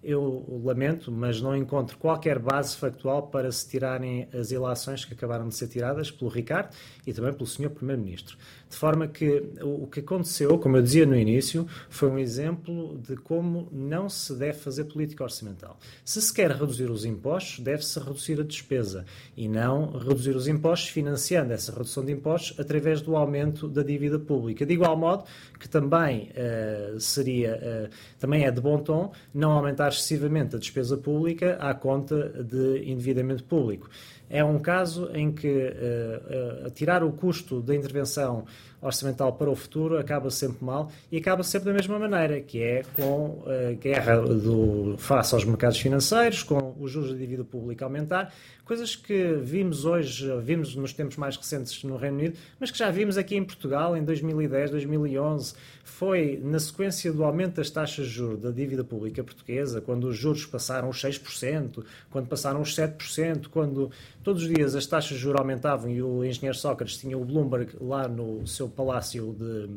eu 0.02 0.60
lamento, 0.64 1.12
mas 1.12 1.40
não 1.40 1.54
encontro 1.54 1.98
qualquer 1.98 2.38
base 2.38 2.76
factual 2.76 3.28
para 3.28 3.52
se 3.52 3.68
tirarem 3.68 4.28
as 4.32 4.50
ilações 4.50 5.04
que 5.04 5.12
acabaram 5.12 5.48
de 5.48 5.54
ser 5.54 5.68
tiradas 5.68 6.10
pelo 6.10 6.30
Ricardo 6.30 6.74
e 7.06 7.12
também 7.12 7.32
pelo 7.32 7.46
Sr. 7.46 7.70
Primeiro-Ministro. 7.70 8.36
De 8.68 8.76
forma 8.76 9.08
que 9.08 9.50
o 9.62 9.86
que 9.86 10.00
aconteceu, 10.00 10.56
como 10.58 10.76
eu 10.76 10.82
dizia 10.82 11.04
no 11.04 11.16
início, 11.16 11.66
foi 11.88 12.08
um 12.08 12.18
exemplo 12.18 12.98
de 12.98 13.16
como 13.16 13.68
não 13.72 14.08
se 14.08 14.34
deve 14.34 14.58
fazer 14.58 14.84
política 14.84 15.24
orçamental. 15.24 15.76
Se 16.04 16.22
se 16.22 16.32
quer 16.32 16.52
reduzir 16.52 16.88
os 16.88 17.04
impostos, 17.04 17.58
deve-se 17.58 17.98
reduzir 17.98 18.40
a 18.40 18.44
despesa 18.44 19.04
e 19.36 19.48
não 19.48 19.98
reduzir 19.98 20.36
os 20.36 20.46
impostos 20.46 20.88
financiando 20.88 21.52
essa 21.52 21.72
redução 21.72 22.04
de 22.04 22.12
impostos 22.12 22.58
através 22.58 23.02
do 23.02 23.16
aumento 23.16 23.68
da 23.68 23.82
dívida 23.82 24.18
pública. 24.18 24.64
De 24.64 24.72
igual 24.72 24.96
modo 24.96 25.24
que 25.58 25.68
também 25.68 26.30
uh, 26.30 26.98
seria, 27.00 27.88
uh, 27.90 27.94
também 28.18 28.44
é 28.44 28.50
de 28.50 28.60
bom 28.60 28.78
tom 28.78 29.12
não 29.34 29.52
aumentar 29.52 29.89
excessivamente 29.94 30.56
a 30.56 30.58
despesa 30.58 30.96
pública 30.96 31.56
à 31.60 31.74
conta 31.74 32.28
de 32.42 32.90
endividamento 32.90 33.44
público. 33.44 33.88
É 34.28 34.44
um 34.44 34.60
caso 34.60 35.10
em 35.12 35.32
que 35.32 35.48
uh, 35.48 36.66
uh, 36.66 36.70
tirar 36.70 37.02
o 37.02 37.10
custo 37.10 37.60
da 37.60 37.74
intervenção 37.74 38.44
orçamental 38.80 39.32
para 39.32 39.50
o 39.50 39.54
futuro 39.54 39.98
acaba 39.98 40.30
sempre 40.30 40.64
mal 40.64 40.90
e 41.12 41.18
acaba 41.18 41.42
sempre 41.42 41.66
da 41.66 41.74
mesma 41.74 41.98
maneira, 41.98 42.40
que 42.40 42.62
é 42.62 42.82
com 42.94 43.42
a 43.46 43.72
guerra 43.72 44.20
do, 44.20 44.94
face 44.98 45.34
aos 45.34 45.44
mercados 45.44 45.78
financeiros, 45.78 46.42
com 46.42 46.74
os 46.80 46.90
juros 46.90 47.10
da 47.10 47.18
dívida 47.18 47.44
pública 47.44 47.84
aumentar, 47.84 48.32
coisas 48.64 48.94
que 48.94 49.34
vimos 49.34 49.84
hoje, 49.84 50.30
vimos 50.42 50.74
nos 50.76 50.92
tempos 50.92 51.16
mais 51.16 51.36
recentes 51.36 51.82
no 51.84 51.96
Reino 51.96 52.18
Unido, 52.18 52.38
mas 52.58 52.70
que 52.70 52.78
já 52.78 52.90
vimos 52.90 53.18
aqui 53.18 53.36
em 53.36 53.44
Portugal 53.44 53.96
em 53.96 54.04
2010, 54.04 54.70
2011. 54.70 55.54
Foi 55.84 56.40
na 56.42 56.58
sequência 56.58 57.12
do 57.12 57.24
aumento 57.24 57.56
das 57.56 57.68
taxas 57.68 58.06
de 58.06 58.12
juros 58.12 58.40
da 58.40 58.50
dívida 58.50 58.84
pública 58.84 59.22
portuguesa, 59.22 59.79
quando 59.80 60.04
os 60.04 60.16
juros 60.16 60.46
passaram 60.46 60.88
os 60.88 61.02
6%, 61.02 61.84
quando 62.10 62.28
passaram 62.28 62.60
os 62.60 62.74
7%, 62.74 63.48
quando 63.48 63.90
todos 64.22 64.42
os 64.42 64.48
dias 64.48 64.74
as 64.74 64.86
taxas 64.86 65.16
de 65.16 65.18
juros 65.18 65.40
aumentavam 65.40 65.90
e 65.90 66.02
o 66.02 66.24
engenheiro 66.24 66.56
Sócrates 66.56 66.98
tinha 66.98 67.16
o 67.16 67.24
Bloomberg 67.24 67.76
lá 67.80 68.08
no 68.08 68.46
seu 68.46 68.68
palácio 68.68 69.34
de 69.38 69.68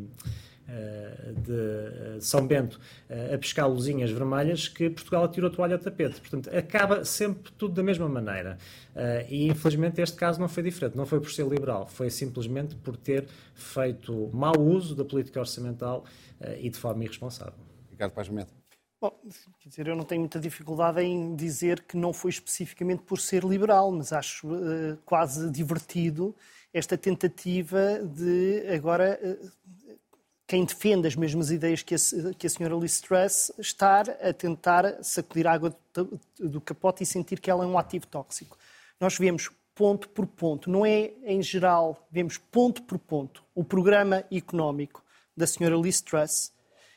de 1.46 2.22
São 2.22 2.46
Bento 2.46 2.80
a 3.34 3.38
pescar 3.38 3.70
luzinhas 3.70 4.10
vermelhas 4.12 4.68
que 4.68 4.90
Portugal 4.90 5.26
atirou 5.26 5.50
a 5.50 5.54
toalha 5.54 5.76
ao 5.76 5.80
tapete. 5.80 6.20
Portanto, 6.20 6.50
acaba 6.56 7.04
sempre 7.04 7.52
tudo 7.58 7.74
da 7.74 7.84
mesma 7.84 8.08
maneira. 8.08 8.58
E 9.30 9.48
infelizmente 9.48 10.02
este 10.02 10.16
caso 10.16 10.40
não 10.40 10.48
foi 10.48 10.64
diferente. 10.64 10.96
Não 10.96 11.06
foi 11.06 11.20
por 11.20 11.32
ser 11.32 11.46
liberal, 11.48 11.88
foi 11.88 12.10
simplesmente 12.10 12.76
por 12.76 12.96
ter 12.96 13.28
feito 13.54 14.30
mau 14.34 14.60
uso 14.60 14.96
da 14.96 15.04
política 15.04 15.40
orçamental 15.40 16.06
e 16.60 16.70
de 16.70 16.78
forma 16.78 17.04
irresponsável. 17.04 17.60
Ricardo 17.92 18.14
Paz 18.14 18.30
Meta. 18.30 18.63
Bom, 19.04 19.14
quer 19.60 19.68
dizer, 19.68 19.88
eu 19.90 19.98
não 19.98 20.06
tenho 20.06 20.22
muita 20.22 20.40
dificuldade 20.40 21.02
em 21.02 21.36
dizer 21.36 21.84
que 21.84 21.98
não 21.98 22.14
foi 22.14 22.32
especificamente 22.32 23.04
por 23.04 23.20
ser 23.20 23.44
liberal, 23.44 23.92
mas 23.92 24.14
acho 24.14 24.48
uh, 24.48 24.96
quase 25.06 25.52
divertido 25.52 26.34
esta 26.74 26.98
tentativa 26.98 28.00
de 28.02 28.66
agora 28.74 29.20
uh, 29.22 29.52
quem 30.48 30.64
defende 30.64 31.06
as 31.06 31.18
mesmas 31.18 31.52
ideias 31.52 31.84
que 31.84 31.94
a, 31.94 31.98
que 32.38 32.48
a 32.48 32.50
senhora 32.50 32.76
Liz 32.76 33.02
Truss 33.02 33.52
estar 33.60 34.10
a 34.10 34.32
tentar 34.32 35.04
sacudir 35.04 35.48
a 35.48 35.52
água 35.52 35.76
do, 35.94 36.18
do 36.40 36.62
capote 36.62 37.04
e 37.04 37.06
sentir 37.06 37.42
que 37.42 37.52
ela 37.52 37.66
é 37.66 37.68
um 37.68 37.78
ativo 37.78 38.08
tóxico. 38.08 38.58
Nós 39.02 39.18
vemos 39.18 39.52
ponto 39.76 40.08
por 40.08 40.26
ponto, 40.26 40.70
não 40.70 40.86
é 40.86 41.12
em 41.26 41.42
geral, 41.42 42.08
vemos 42.10 42.38
ponto 42.38 42.82
por 42.84 42.98
ponto 42.98 43.44
o 43.54 43.66
programa 43.66 44.24
económico 44.32 45.04
da 45.36 45.46
senhora 45.46 45.76
Liz 45.76 46.00
Truss 46.00 46.54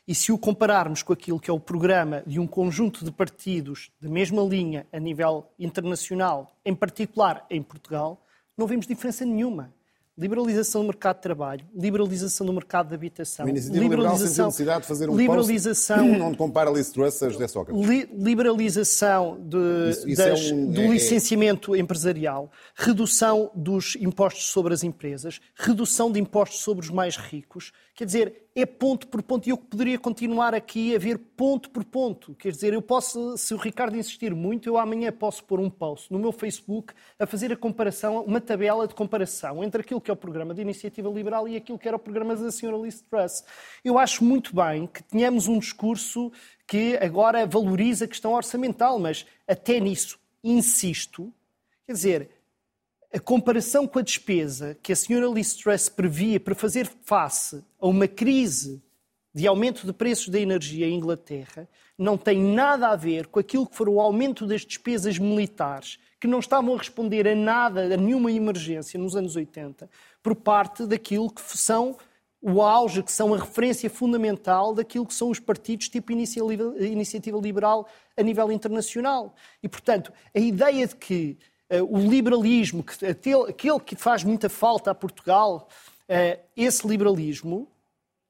e 0.07 0.15
se 0.15 0.31
o 0.31 0.37
compararmos 0.37 1.03
com 1.03 1.11
aquilo 1.11 1.39
que 1.39 1.49
é 1.49 1.53
o 1.53 1.59
programa 1.59 2.23
de 2.25 2.39
um 2.39 2.47
conjunto 2.47 3.03
de 3.03 3.11
partidos 3.11 3.91
da 3.99 4.09
mesma 4.09 4.41
linha 4.41 4.87
a 4.91 4.99
nível 4.99 5.45
internacional, 5.59 6.55
em 6.65 6.73
particular 6.73 7.45
em 7.49 7.61
Portugal, 7.61 8.25
não 8.57 8.65
vemos 8.65 8.87
diferença 8.87 9.25
nenhuma 9.25 9.73
liberalização 10.17 10.81
do 10.81 10.87
mercado 10.87 11.17
de 11.17 11.21
trabalho, 11.21 11.65
liberalização 11.75 12.47
do 12.47 12.51
mercado 12.51 12.89
de 12.89 12.95
habitação, 12.95 13.45
liberalização, 13.45 14.47
necessidade 14.47 14.81
de 14.81 14.87
fazer 14.87 15.09
um 15.09 15.15
liberalização, 15.15 16.07
post 16.07 16.21
onde 16.23 16.37
compara 16.37 16.71
Liz 16.71 16.89
Truss 16.89 17.21
a 17.21 17.29
José 17.29 17.47
Sócrates. 17.47 17.87
Li, 17.87 18.09
liberalização 18.17 19.37
de, 19.39 19.89
isso, 19.91 20.09
isso 20.09 20.17
das, 20.17 20.49
é 20.49 20.53
um, 20.53 20.71
do 20.71 20.81
é, 20.81 20.87
licenciamento 20.87 21.75
é... 21.75 21.79
empresarial, 21.79 22.51
redução 22.75 23.51
dos 23.53 23.95
impostos 23.97 24.45
sobre 24.45 24.73
as 24.73 24.83
empresas, 24.83 25.39
redução 25.55 26.11
de 26.11 26.19
impostos 26.19 26.61
sobre 26.61 26.83
os 26.83 26.89
mais 26.89 27.15
ricos. 27.15 27.71
Quer 27.93 28.05
dizer, 28.05 28.47
é 28.55 28.65
ponto 28.65 29.07
por 29.07 29.21
ponto. 29.21 29.47
E 29.47 29.51
eu 29.51 29.57
poderia 29.57 29.99
continuar 29.99 30.55
aqui 30.55 30.95
a 30.95 30.99
ver 30.99 31.17
ponto 31.17 31.69
por 31.69 31.83
ponto. 31.83 32.33
Quer 32.35 32.51
dizer, 32.51 32.73
eu 32.73 32.81
posso, 32.81 33.37
se 33.37 33.53
o 33.53 33.57
Ricardo 33.57 33.95
insistir 33.95 34.33
muito, 34.33 34.67
eu 34.67 34.77
amanhã 34.79 35.11
posso 35.11 35.43
pôr 35.43 35.59
um 35.59 35.69
post 35.69 36.11
no 36.11 36.17
meu 36.17 36.31
Facebook 36.31 36.93
a 37.19 37.27
fazer 37.27 37.51
a 37.51 37.55
comparação, 37.55 38.23
uma 38.23 38.41
tabela 38.41 38.87
de 38.87 38.95
comparação 38.95 39.63
entre 39.63 39.81
aquilo 39.81 40.01
que 40.07 40.11
é 40.11 40.13
o 40.13 40.15
programa 40.15 40.53
de 40.53 40.61
iniciativa 40.61 41.09
liberal 41.09 41.49
e 41.49 41.57
aquilo 41.57 41.77
que 41.77 41.85
era 41.85 41.97
o 41.97 41.99
programa 41.99 42.33
da 42.33 42.49
senhora 42.49 42.77
Liz 42.77 43.01
Truss. 43.01 43.43
Eu 43.83 43.99
acho 43.99 44.23
muito 44.23 44.55
bem 44.55 44.87
que 44.87 45.03
tenhamos 45.03 45.49
um 45.49 45.59
discurso 45.59 46.31
que 46.65 46.95
agora 46.95 47.45
valoriza 47.45 48.05
a 48.05 48.07
questão 48.07 48.31
orçamental, 48.31 48.97
mas 48.99 49.25
até 49.45 49.81
nisso 49.81 50.17
insisto. 50.41 51.29
Quer 51.85 51.91
dizer, 51.91 52.29
a 53.13 53.19
comparação 53.19 53.85
com 53.85 53.99
a 53.99 54.01
despesa 54.01 54.77
que 54.81 54.93
a 54.93 54.95
senhora 54.95 55.27
Liz 55.27 55.55
Truss 55.55 55.89
previa 55.89 56.39
para 56.39 56.55
fazer 56.55 56.89
face 57.03 57.61
a 57.77 57.85
uma 57.85 58.07
crise 58.07 58.81
de 59.35 59.45
aumento 59.45 59.85
de 59.85 59.91
preços 59.91 60.29
da 60.29 60.39
energia 60.39 60.87
em 60.87 60.95
Inglaterra 60.95 61.67
não 61.97 62.17
tem 62.17 62.41
nada 62.41 62.87
a 62.87 62.95
ver 62.95 63.27
com 63.27 63.41
aquilo 63.41 63.67
que 63.67 63.75
for 63.75 63.89
o 63.89 63.99
aumento 63.99 64.47
das 64.47 64.61
despesas 64.61 65.19
militares, 65.19 65.99
que 66.19 66.27
não 66.27 66.39
estavam 66.39 66.73
a 66.73 66.77
responder 66.77 67.27
a 67.27 67.35
nada, 67.35 67.93
a 67.93 67.97
nenhuma 67.97 68.31
emergência 68.31 68.99
nos 68.99 69.15
anos 69.15 69.35
80, 69.35 69.89
por 70.21 70.35
parte 70.35 70.85
daquilo 70.85 71.29
que 71.29 71.41
são 71.41 71.97
o 72.41 72.61
auge, 72.61 73.03
que 73.03 73.11
são 73.11 73.33
a 73.33 73.37
referência 73.37 73.89
fundamental 73.89 74.73
daquilo 74.73 75.05
que 75.05 75.13
são 75.13 75.29
os 75.29 75.39
partidos 75.39 75.89
tipo 75.89 76.11
iniciativa 76.11 77.37
liberal 77.39 77.87
a 78.15 78.21
nível 78.21 78.51
internacional. 78.51 79.35
E, 79.61 79.67
portanto, 79.67 80.13
a 80.33 80.39
ideia 80.39 80.87
de 80.87 80.95
que 80.95 81.37
eh, 81.69 81.81
o 81.81 81.97
liberalismo, 81.97 82.85
aquele 83.09 83.79
que 83.79 83.95
faz 83.95 84.23
muita 84.23 84.49
falta 84.49 84.91
a 84.91 84.95
Portugal, 84.95 85.67
eh, 86.07 86.39
esse 86.55 86.87
liberalismo 86.87 87.67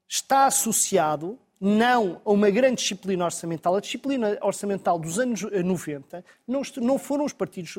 está 0.08 0.46
associado 0.46 1.38
não 1.60 2.20
a 2.24 2.30
uma 2.30 2.50
grande 2.50 2.76
disciplina 2.76 3.24
orçamental. 3.24 3.76
A 3.76 3.80
disciplina 3.80 4.38
orçamental 4.42 4.98
dos 4.98 5.18
anos 5.18 5.42
90 5.42 6.18
eh, 6.18 6.22
não, 6.46 6.98
foram 6.98 7.24
os 7.24 7.32
partidos 7.32 7.74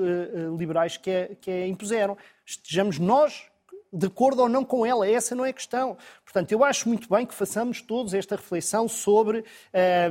liberais 0.57 0.97
que 0.97 1.09
a, 1.09 1.35
que 1.35 1.49
a 1.49 1.67
impuseram. 1.67 2.17
Estejamos 2.45 2.99
nós 2.99 3.49
de 3.91 4.05
acordo 4.05 4.43
ou 4.43 4.49
não 4.49 4.63
com 4.63 4.85
ela, 4.85 5.09
essa 5.09 5.33
não 5.33 5.43
é 5.43 5.49
a 5.49 5.53
questão. 5.53 5.97
Portanto, 6.23 6.51
eu 6.51 6.63
acho 6.63 6.87
muito 6.87 7.09
bem 7.09 7.25
que 7.25 7.33
façamos 7.33 7.81
todos 7.81 8.13
esta 8.13 8.35
reflexão 8.35 8.87
sobre 8.87 9.43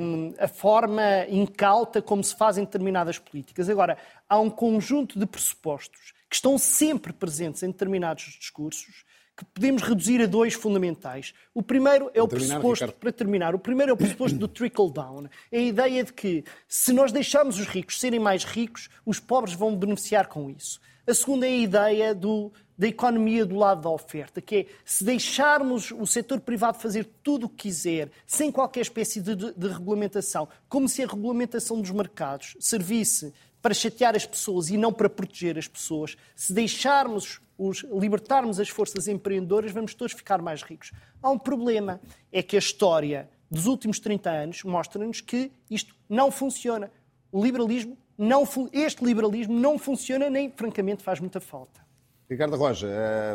um, 0.00 0.34
a 0.38 0.48
forma 0.48 1.26
incauta 1.28 2.02
como 2.02 2.22
se 2.22 2.34
fazem 2.34 2.64
determinadas 2.64 3.18
políticas. 3.18 3.68
Agora, 3.68 3.96
há 4.28 4.38
um 4.38 4.50
conjunto 4.50 5.18
de 5.18 5.26
pressupostos 5.26 6.12
que 6.28 6.34
estão 6.34 6.58
sempre 6.58 7.12
presentes 7.12 7.62
em 7.62 7.68
determinados 7.68 8.36
discursos 8.38 9.04
que 9.38 9.44
podemos 9.44 9.82
reduzir 9.82 10.20
a 10.20 10.26
dois 10.26 10.54
fundamentais. 10.54 11.32
O 11.54 11.62
primeiro 11.62 12.10
é 12.12 12.20
o 12.20 12.26
pressuposto, 12.26 12.84
Ricardo. 12.84 12.98
para 12.98 13.12
terminar, 13.12 13.54
o 13.54 13.58
primeiro 13.58 13.90
é 13.90 13.94
o 13.94 13.96
pressuposto 13.96 14.36
do 14.36 14.48
trickle 14.48 14.92
down. 14.92 15.28
É 15.52 15.58
a 15.58 15.62
ideia 15.62 16.02
de 16.02 16.12
que 16.12 16.42
se 16.66 16.92
nós 16.92 17.12
deixarmos 17.12 17.56
os 17.56 17.66
ricos 17.68 18.00
serem 18.00 18.18
mais 18.18 18.42
ricos, 18.42 18.88
os 19.06 19.20
pobres 19.20 19.54
vão 19.54 19.76
beneficiar 19.76 20.26
com 20.26 20.50
isso. 20.50 20.80
A 21.08 21.14
segunda 21.14 21.46
é 21.46 21.50
a 21.50 21.56
ideia 21.56 22.14
do 22.14 22.52
da 22.76 22.86
economia 22.86 23.44
do 23.44 23.56
lado 23.56 23.80
da 23.80 23.88
oferta, 23.88 24.40
que 24.40 24.56
é 24.56 24.66
se 24.84 25.02
deixarmos 25.02 25.90
o 25.90 26.06
setor 26.06 26.38
privado 26.38 26.78
fazer 26.78 27.04
tudo 27.24 27.46
o 27.46 27.48
que 27.48 27.68
quiser, 27.68 28.08
sem 28.24 28.52
qualquer 28.52 28.82
espécie 28.82 29.20
de, 29.20 29.34
de, 29.34 29.52
de 29.52 29.68
regulamentação, 29.68 30.48
como 30.68 30.88
se 30.88 31.02
a 31.02 31.06
regulamentação 31.06 31.80
dos 31.80 31.90
mercados 31.90 32.56
servisse 32.60 33.32
para 33.60 33.74
chatear 33.74 34.14
as 34.14 34.24
pessoas 34.24 34.70
e 34.70 34.76
não 34.76 34.92
para 34.92 35.10
proteger 35.10 35.58
as 35.58 35.66
pessoas, 35.66 36.16
se 36.36 36.52
deixarmos 36.52 37.40
os, 37.56 37.84
libertarmos 37.90 38.60
as 38.60 38.68
forças 38.68 39.08
empreendedoras, 39.08 39.72
vamos 39.72 39.94
todos 39.94 40.12
ficar 40.12 40.40
mais 40.40 40.62
ricos. 40.62 40.92
Há 41.20 41.30
um 41.30 41.38
problema, 41.38 42.00
é 42.30 42.44
que 42.44 42.54
a 42.54 42.60
história 42.60 43.28
dos 43.50 43.66
últimos 43.66 43.98
30 43.98 44.30
anos 44.30 44.62
mostra-nos 44.62 45.20
que 45.20 45.50
isto 45.68 45.96
não 46.08 46.30
funciona. 46.30 46.92
O 47.32 47.42
liberalismo 47.42 47.98
não, 48.18 48.42
este 48.72 49.04
liberalismo 49.04 49.54
não 49.54 49.78
funciona 49.78 50.28
nem, 50.28 50.50
francamente, 50.50 51.04
faz 51.04 51.20
muita 51.20 51.40
falta. 51.40 51.86
Ricardo 52.28 52.56
Roja, 52.56 52.88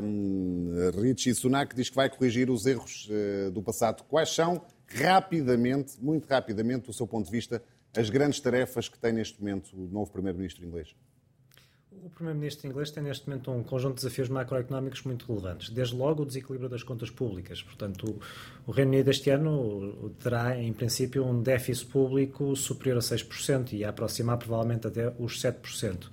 um, 0.03 0.71
Richie 1.01 1.33
Sunak 1.33 1.75
diz 1.75 1.89
que 1.89 1.95
vai 1.95 2.09
corrigir 2.09 2.49
os 2.49 2.65
erros 2.65 3.09
uh, 3.09 3.49
do 3.49 3.63
passado. 3.63 4.03
Quais 4.03 4.29
são, 4.29 4.61
rapidamente, 4.87 5.93
muito 5.99 6.27
rapidamente, 6.27 6.85
do 6.87 6.93
seu 6.93 7.07
ponto 7.07 7.25
de 7.25 7.31
vista, 7.31 7.63
as 7.95 8.09
grandes 8.09 8.39
tarefas 8.39 8.89
que 8.89 8.99
tem 8.99 9.13
neste 9.13 9.39
momento 9.39 9.75
o 9.75 9.87
novo 9.87 10.11
Primeiro-Ministro 10.11 10.63
inglês? 10.65 10.93
O 12.05 12.09
Primeiro-Ministro 12.09 12.67
inglês 12.67 12.91
tem 12.91 13.01
neste 13.01 13.29
momento 13.29 13.49
um 13.49 13.63
conjunto 13.63 13.95
de 13.95 14.01
desafios 14.01 14.27
macroeconómicos 14.27 15.03
muito 15.03 15.25
relevantes. 15.25 15.69
Desde 15.69 15.95
logo 15.95 16.23
o 16.23 16.25
desequilíbrio 16.25 16.69
das 16.69 16.83
contas 16.83 17.09
públicas. 17.09 17.63
Portanto, 17.63 18.19
o, 18.67 18.71
Reino 18.71 18.91
Unido 18.91 19.09
este 19.09 19.29
ano 19.29 20.11
terá, 20.21 20.59
em 20.59 20.73
princípio, 20.73 21.25
um 21.25 21.41
déficit 21.41 21.85
público 21.85 22.57
superior 22.57 22.97
a 22.97 22.99
6% 22.99 23.71
e 23.71 23.85
a 23.85 23.89
aproximar 23.89 24.37
provavelmente 24.37 24.85
até 24.85 25.13
os 25.17 25.41
7%. 25.41 26.09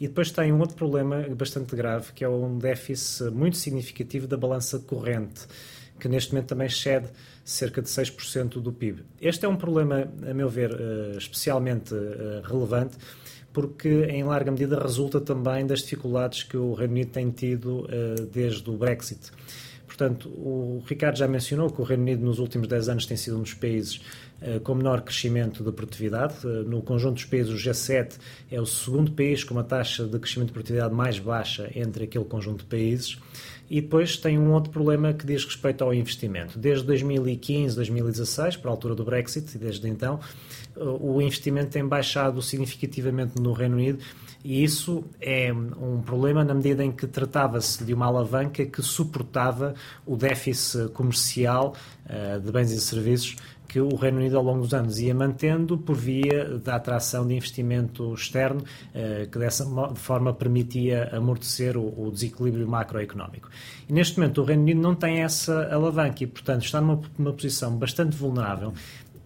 E 0.00 0.06
depois 0.06 0.30
tem 0.30 0.52
um 0.52 0.60
outro 0.60 0.76
problema 0.76 1.26
bastante 1.30 1.74
grave, 1.74 2.12
que 2.12 2.22
é 2.22 2.28
um 2.28 2.56
déficit 2.56 3.32
muito 3.32 3.56
significativo 3.56 4.28
da 4.28 4.36
balança 4.36 4.78
corrente, 4.78 5.48
que 5.98 6.08
neste 6.08 6.32
momento 6.32 6.46
também 6.46 6.68
excede 6.68 7.08
cerca 7.44 7.82
de 7.82 7.88
6% 7.88 8.60
do 8.60 8.72
PIB. 8.72 9.02
Este 9.20 9.46
é 9.46 9.48
um 9.48 9.56
problema, 9.56 10.08
a 10.30 10.32
meu 10.32 10.48
ver, 10.48 10.70
eh, 10.70 11.16
especialmente 11.16 11.92
eh, 11.92 12.40
relevante, 12.44 12.96
porque 13.54 13.88
em 14.10 14.24
larga 14.24 14.50
medida 14.50 14.78
resulta 14.78 15.20
também 15.20 15.64
das 15.64 15.78
dificuldades 15.80 16.42
que 16.42 16.56
o 16.56 16.74
Reino 16.74 16.92
Unido 16.92 17.12
tem 17.12 17.30
tido 17.30 17.86
eh, 17.88 18.26
desde 18.30 18.68
o 18.68 18.76
Brexit. 18.76 19.30
Portanto, 19.86 20.28
o 20.28 20.82
Ricardo 20.84 21.16
já 21.16 21.28
mencionou 21.28 21.70
que 21.70 21.80
o 21.80 21.84
Reino 21.84 22.02
Unido 22.02 22.24
nos 22.24 22.40
últimos 22.40 22.66
10 22.66 22.88
anos 22.88 23.06
tem 23.06 23.16
sido 23.16 23.38
um 23.38 23.42
dos 23.42 23.54
países 23.54 24.00
eh, 24.42 24.58
com 24.58 24.74
menor 24.74 25.02
crescimento 25.02 25.62
da 25.62 25.70
produtividade. 25.70 26.34
Eh, 26.44 26.64
no 26.66 26.82
conjunto 26.82 27.14
dos 27.14 27.26
países, 27.26 27.52
o 27.52 27.56
G7 27.56 28.18
é 28.50 28.60
o 28.60 28.66
segundo 28.66 29.12
país 29.12 29.44
com 29.44 29.54
uma 29.54 29.62
taxa 29.62 30.04
de 30.04 30.18
crescimento 30.18 30.48
de 30.48 30.54
produtividade 30.54 30.92
mais 30.92 31.20
baixa 31.20 31.70
entre 31.76 32.04
aquele 32.04 32.24
conjunto 32.24 32.64
de 32.64 32.66
países. 32.66 33.18
E 33.68 33.80
depois 33.80 34.16
tem 34.16 34.38
um 34.38 34.52
outro 34.52 34.70
problema 34.70 35.12
que 35.12 35.26
diz 35.26 35.44
respeito 35.44 35.82
ao 35.82 35.94
investimento. 35.94 36.58
Desde 36.58 36.84
2015, 36.84 37.74
2016, 37.76 38.56
para 38.56 38.70
a 38.70 38.72
altura 38.72 38.94
do 38.94 39.04
Brexit, 39.04 39.54
e 39.54 39.58
desde 39.58 39.88
então, 39.88 40.20
eh, 40.76 40.80
o 40.80 41.20
investimento 41.20 41.70
tem 41.70 41.86
baixado 41.86 42.40
significativamente 42.42 43.40
no 43.40 43.52
Reino 43.52 43.76
Unido 43.76 43.98
e 44.44 44.62
isso 44.62 45.02
é 45.22 45.50
um 45.50 46.02
problema 46.02 46.44
na 46.44 46.52
medida 46.52 46.84
em 46.84 46.92
que 46.92 47.06
tratava-se 47.06 47.82
de 47.82 47.94
uma 47.94 48.04
alavanca 48.04 48.66
que 48.66 48.82
suportava 48.82 49.74
o 50.04 50.18
déficit 50.18 50.90
comercial 50.90 51.74
uh, 52.04 52.38
de 52.38 52.52
bens 52.52 52.70
e 52.70 52.78
serviços 52.78 53.36
que 53.74 53.80
o 53.80 53.96
Reino 53.96 54.18
Unido, 54.18 54.36
ao 54.36 54.44
longo 54.44 54.60
dos 54.60 54.72
anos, 54.72 55.00
ia 55.00 55.12
mantendo 55.12 55.76
por 55.76 55.96
via 55.96 56.58
da 56.60 56.76
atração 56.76 57.26
de 57.26 57.34
investimento 57.34 58.14
externo, 58.14 58.62
eh, 58.94 59.26
que 59.28 59.36
dessa 59.36 59.66
forma 59.96 60.32
permitia 60.32 61.10
amortecer 61.12 61.76
o, 61.76 62.08
desequilíbrio 62.08 62.68
macroeconómico. 62.68 63.50
E 63.88 63.92
neste 63.92 64.16
momento, 64.16 64.42
o 64.42 64.44
Reino 64.44 64.62
Unido 64.62 64.80
não 64.80 64.94
tem 64.94 65.22
essa 65.22 65.74
alavanca 65.74 66.22
e, 66.22 66.26
portanto, 66.28 66.62
está 66.62 66.80
numa, 66.80 67.00
numa 67.18 67.32
posição 67.32 67.76
bastante 67.76 68.16
vulnerável. 68.16 68.72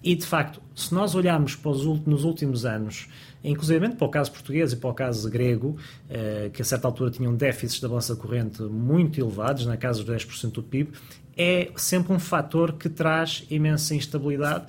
E, 0.02 0.14
de 0.14 0.24
facto, 0.24 0.62
se 0.74 0.94
nós 0.94 1.14
olharmos 1.14 1.54
para 1.54 1.70
os, 1.70 1.84
nos 2.06 2.24
últimos 2.24 2.64
anos, 2.64 3.06
inclusive 3.44 3.86
para 3.90 4.06
o 4.06 4.10
caso 4.10 4.32
português 4.32 4.72
e 4.72 4.76
para 4.76 4.88
o 4.88 4.94
caso 4.94 5.28
grego, 5.28 5.76
eh, 6.08 6.48
que 6.54 6.62
a 6.62 6.64
certa 6.64 6.88
altura 6.88 7.10
tinham 7.10 7.34
déficits 7.34 7.80
da 7.80 7.88
balança 7.88 8.16
corrente 8.16 8.62
muito 8.62 9.20
elevados, 9.20 9.66
na 9.66 9.76
casa 9.76 10.02
dos 10.02 10.24
10% 10.24 10.52
do 10.52 10.62
PIB, 10.62 10.92
é 11.38 11.70
sempre 11.76 12.12
um 12.12 12.18
fator 12.18 12.72
que 12.72 12.88
traz 12.88 13.46
imensa 13.48 13.94
instabilidade 13.94 14.66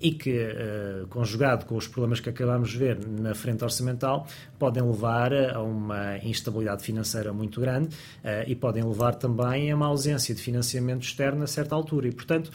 e 0.00 0.12
que, 0.12 0.30
uh, 0.30 1.06
conjugado 1.08 1.66
com 1.66 1.76
os 1.76 1.86
problemas 1.86 2.20
que 2.20 2.30
acabamos 2.30 2.70
de 2.70 2.78
ver 2.78 2.98
na 3.06 3.34
frente 3.34 3.62
orçamental, 3.62 4.26
podem 4.58 4.82
levar 4.82 5.32
a 5.32 5.60
uma 5.60 6.16
instabilidade 6.18 6.82
financeira 6.82 7.32
muito 7.32 7.60
grande 7.60 7.88
uh, 7.88 8.46
e 8.46 8.54
podem 8.54 8.82
levar 8.82 9.14
também 9.16 9.70
a 9.70 9.76
uma 9.76 9.86
ausência 9.86 10.34
de 10.34 10.40
financiamento 10.40 11.02
externo 11.02 11.42
a 11.42 11.46
certa 11.46 11.74
altura. 11.74 12.08
E, 12.08 12.12
portanto, 12.12 12.50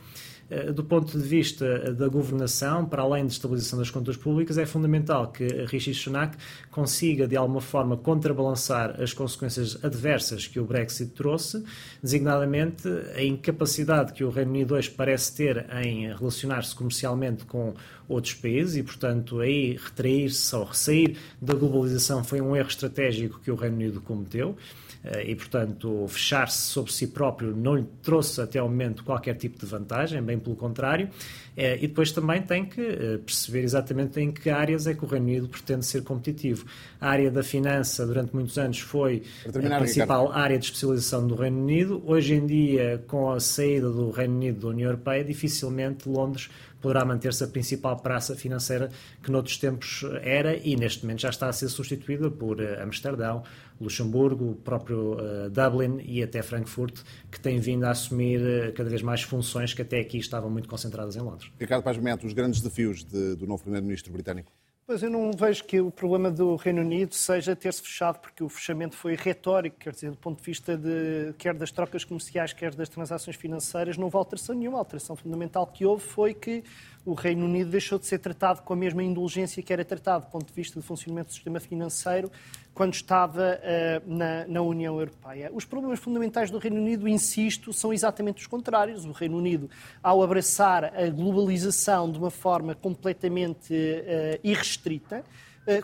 do 0.73 0.83
ponto 0.83 1.17
de 1.17 1.23
vista 1.23 1.93
da 1.93 2.07
governação, 2.07 2.85
para 2.85 3.03
além 3.03 3.25
de 3.25 3.33
estabilização 3.33 3.77
das 3.77 3.91
contas 3.91 4.17
públicas, 4.17 4.57
é 4.57 4.65
fundamental 4.65 5.31
que 5.31 5.45
Rishi 5.65 5.93
Sunak 5.93 6.37
consiga, 6.71 7.27
de 7.27 7.35
alguma 7.35 7.61
forma, 7.61 7.95
contrabalançar 7.95 8.99
as 9.01 9.13
consequências 9.13 9.77
adversas 9.83 10.47
que 10.47 10.59
o 10.59 10.65
Brexit 10.65 11.11
trouxe, 11.11 11.63
designadamente 12.01 12.87
a 13.15 13.23
incapacidade 13.23 14.13
que 14.13 14.23
o 14.23 14.29
Reino 14.29 14.51
Unido 14.51 14.75
hoje 14.75 14.89
parece 14.89 15.35
ter 15.35 15.67
em 15.83 16.07
relacionar-se 16.13 16.75
comercialmente 16.75 17.45
com 17.45 17.73
outros 18.07 18.33
países 18.33 18.75
e, 18.75 18.83
portanto, 18.83 19.39
aí 19.39 19.77
retrair-se 19.77 20.55
ou 20.55 20.63
ressair 20.63 21.15
da 21.39 21.53
globalização 21.53 22.23
foi 22.23 22.41
um 22.41 22.55
erro 22.55 22.69
estratégico 22.69 23.39
que 23.39 23.51
o 23.51 23.55
Reino 23.55 23.75
Unido 23.75 24.01
cometeu. 24.01 24.57
Eh, 25.03 25.31
e, 25.31 25.35
portanto, 25.35 26.05
fechar-se 26.09 26.57
sobre 26.57 26.91
si 26.91 27.07
próprio 27.07 27.55
não 27.55 27.75
lhe 27.75 27.85
trouxe 28.03 28.41
até 28.41 28.59
ao 28.59 28.67
momento 28.67 29.03
qualquer 29.03 29.35
tipo 29.35 29.57
de 29.57 29.65
vantagem, 29.65 30.21
bem 30.21 30.37
pelo 30.37 30.55
contrário. 30.55 31.09
Eh, 31.55 31.77
e 31.81 31.87
depois 31.87 32.11
também 32.11 32.41
tem 32.41 32.65
que 32.65 32.81
eh, 32.81 33.17
perceber 33.17 33.63
exatamente 33.63 34.19
em 34.19 34.31
que 34.31 34.49
áreas 34.49 34.87
é 34.87 34.93
que 34.93 35.03
o 35.03 35.07
Reino 35.07 35.27
Unido 35.27 35.47
pretende 35.47 35.85
ser 35.85 36.03
competitivo. 36.03 36.65
A 36.99 37.09
área 37.09 37.31
da 37.31 37.43
finança, 37.43 38.05
durante 38.05 38.33
muitos 38.33 38.57
anos, 38.57 38.79
foi 38.79 39.23
a 39.47 39.77
principal 39.77 40.27
Ricardo. 40.27 40.43
área 40.43 40.59
de 40.59 40.65
especialização 40.65 41.25
do 41.25 41.35
Reino 41.35 41.59
Unido. 41.59 42.03
Hoje 42.05 42.33
em 42.33 42.45
dia, 42.45 43.03
com 43.07 43.31
a 43.31 43.39
saída 43.39 43.89
do 43.89 44.11
Reino 44.11 44.35
Unido 44.35 44.61
da 44.61 44.67
União 44.67 44.87
Europeia, 44.89 45.23
dificilmente 45.23 46.09
Londres 46.09 46.49
poderá 46.81 47.03
manter-se 47.03 47.43
a 47.43 47.47
principal 47.47 47.97
praça 47.97 48.35
financeira 48.37 48.89
que 49.21 49.29
noutros 49.29 49.57
tempos 49.57 50.05
era 50.21 50.55
e 50.55 50.77
neste 50.77 51.03
momento 51.03 51.19
já 51.19 51.29
está 51.29 51.49
a 51.49 51.51
ser 51.51 51.67
substituída 51.67 52.31
por 52.31 52.61
Amsterdão, 52.81 53.43
Luxemburgo, 53.79 54.51
o 54.51 54.55
próprio 54.55 55.13
uh, 55.13 55.49
Dublin 55.49 56.01
e 56.05 56.21
até 56.21 56.41
Frankfurt, 56.41 57.01
que 57.31 57.39
têm 57.39 57.59
vindo 57.59 57.85
a 57.85 57.91
assumir 57.91 58.39
uh, 58.39 58.73
cada 58.73 58.89
vez 58.89 59.01
mais 59.01 59.21
funções 59.21 59.73
que 59.73 59.81
até 59.81 59.99
aqui 59.99 60.17
estavam 60.17 60.49
muito 60.49 60.67
concentradas 60.67 61.15
em 61.15 61.21
Londres. 61.21 61.51
Ricardo 61.59 61.83
Paz 61.83 61.97
Mento, 61.97 62.25
os 62.25 62.33
grandes 62.33 62.61
desafios 62.61 63.03
de, 63.03 63.35
do 63.35 63.47
novo 63.47 63.61
Primeiro-Ministro 63.63 64.11
britânico? 64.11 64.51
Pois 64.89 65.03
eu 65.03 65.09
não 65.11 65.31
vejo 65.31 65.65
que 65.65 65.79
o 65.79 65.91
problema 65.91 66.31
do 66.31 66.55
Reino 66.55 66.81
Unido 66.81 67.13
seja 67.13 67.55
ter-se 67.55 67.79
fechado, 67.79 68.17
porque 68.17 68.43
o 68.43 68.49
fechamento 68.49 68.95
foi 68.95 69.15
retórico, 69.15 69.77
quer 69.77 69.93
dizer, 69.93 70.09
do 70.09 70.17
ponto 70.17 70.39
de 70.39 70.43
vista 70.43 70.75
de 70.75 71.31
quer 71.37 71.53
das 71.53 71.69
trocas 71.71 72.03
comerciais, 72.03 72.53
quer 72.53 72.73
das 72.73 72.89
transações 72.89 73.35
financeiras, 73.35 73.97
não 73.97 74.05
houve 74.05 74.17
alteração 74.17 74.55
nenhuma. 74.55 74.79
A 74.79 74.81
alteração 74.81 75.15
fundamental 75.15 75.67
que 75.67 75.85
houve 75.85 76.01
foi 76.01 76.33
que 76.33 76.63
o 77.05 77.13
Reino 77.13 77.45
Unido 77.45 77.69
deixou 77.69 77.99
de 77.99 78.07
ser 78.07 78.17
tratado 78.17 78.63
com 78.63 78.73
a 78.73 78.75
mesma 78.75 79.03
indulgência 79.03 79.61
que 79.61 79.71
era 79.71 79.85
tratado 79.85 80.25
do 80.25 80.31
ponto 80.31 80.47
de 80.47 80.53
vista 80.53 80.79
do 80.79 80.83
funcionamento 80.83 81.27
do 81.27 81.33
sistema 81.33 81.59
financeiro 81.59 82.31
quando 82.79 82.93
estava 82.93 83.59
uh, 83.59 84.09
na, 84.09 84.47
na, 84.47 84.61
União 84.61 84.97
Europeia. 84.97 85.51
Os 85.53 85.65
problemas 85.65 85.99
fundamentais 85.99 86.49
do 86.49 86.57
Reino 86.57 86.77
Unido, 86.77 87.09
insisto, 87.09 87.73
são 87.73 87.91
exatamente 87.91 88.37
os 88.37 88.47
contrários. 88.47 89.03
O 89.03 89.11
Reino 89.11 89.37
Unido, 89.37 89.69
ao 90.01 90.23
abraçar 90.23 90.85
a 90.85 91.09
globalização 91.09 92.09
de 92.09 92.17
uma 92.17 92.31
forma 92.31 92.73
completamente 92.73 93.73
uh, 93.73 94.39
irrestrita, 94.41 95.25